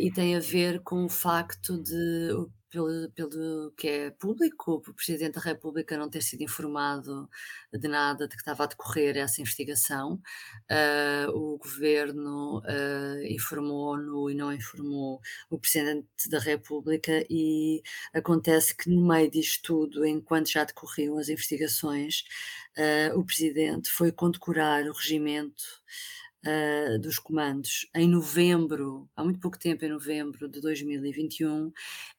e 0.00 0.10
tem 0.10 0.36
a 0.36 0.40
ver 0.40 0.82
com 0.82 1.04
o 1.04 1.08
facto 1.08 1.80
de 1.80 2.34
pelo, 2.72 3.10
pelo 3.12 3.70
que 3.76 3.86
é 3.86 4.10
público, 4.10 4.82
o 4.88 4.94
Presidente 4.94 5.34
da 5.34 5.40
República 5.40 5.96
não 5.96 6.08
ter 6.08 6.22
sido 6.22 6.42
informado 6.42 7.28
de 7.72 7.86
nada 7.86 8.26
de 8.26 8.34
que 8.34 8.40
estava 8.40 8.64
a 8.64 8.66
decorrer 8.66 9.16
essa 9.18 9.42
investigação. 9.42 10.14
Uh, 10.70 11.30
o 11.36 11.58
Governo 11.58 12.60
uh, 12.60 13.26
informou-no 13.28 14.30
e 14.30 14.34
não 14.34 14.52
informou 14.52 15.20
o 15.50 15.58
Presidente 15.58 16.08
da 16.28 16.38
República, 16.38 17.24
e 17.28 17.82
acontece 18.14 18.74
que, 18.74 18.88
no 18.88 19.06
meio 19.06 19.30
disto 19.30 19.62
tudo, 19.62 20.06
enquanto 20.06 20.50
já 20.50 20.64
decorriam 20.64 21.18
as 21.18 21.28
investigações, 21.28 22.24
uh, 22.78 23.18
o 23.18 23.24
Presidente 23.24 23.90
foi 23.90 24.10
condecorar 24.10 24.84
o 24.84 24.92
regimento 24.92 25.62
uh, 26.46 26.98
dos 26.98 27.18
comandos 27.18 27.88
em 27.94 28.08
novembro, 28.08 29.08
há 29.16 29.24
muito 29.24 29.40
pouco 29.40 29.58
tempo, 29.58 29.84
em 29.84 29.88
novembro 29.88 30.48
de 30.48 30.60
2021, 30.60 31.66
uh, 31.66 31.72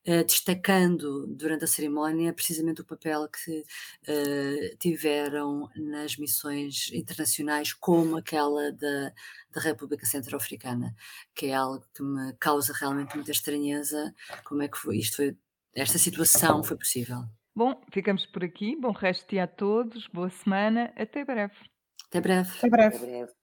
ah, 0.07 0.23
destacando 0.23 1.27
durante 1.27 1.63
a 1.63 1.67
cerimónia 1.67 2.33
precisamente 2.33 2.81
o 2.81 2.85
papel 2.85 3.27
que 3.29 3.59
uh, 3.59 4.77
tiveram 4.77 5.69
nas 5.75 6.17
missões 6.17 6.91
internacionais, 6.93 7.73
como 7.73 8.17
aquela 8.17 8.71
da, 8.71 9.13
da 9.51 9.61
República 9.61 10.05
Centro-Africana, 10.05 10.95
que 11.35 11.47
é 11.47 11.53
algo 11.53 11.85
que 11.93 12.03
me 12.03 12.33
causa 12.33 12.73
realmente 12.73 13.15
muita 13.15 13.31
estranheza, 13.31 14.13
como 14.43 14.61
é 14.61 14.67
que 14.67 14.77
foi, 14.77 14.97
isto 14.97 15.17
foi, 15.17 15.37
esta 15.75 15.97
situação 15.97 16.63
foi 16.63 16.77
possível. 16.77 17.23
Bom, 17.55 17.79
ficamos 17.91 18.25
por 18.25 18.43
aqui. 18.43 18.75
Bom 18.75 18.91
resto 18.91 19.25
de 19.25 19.31
dia 19.31 19.43
a 19.43 19.47
todos. 19.47 20.07
Boa 20.07 20.29
semana. 20.29 20.91
Até 20.95 21.23
breve. 21.23 21.53
Até 22.07 22.19
breve. 22.19 22.49
Até 22.57 22.69
breve. 22.69 22.95
Até 22.95 23.05
breve. 23.05 23.42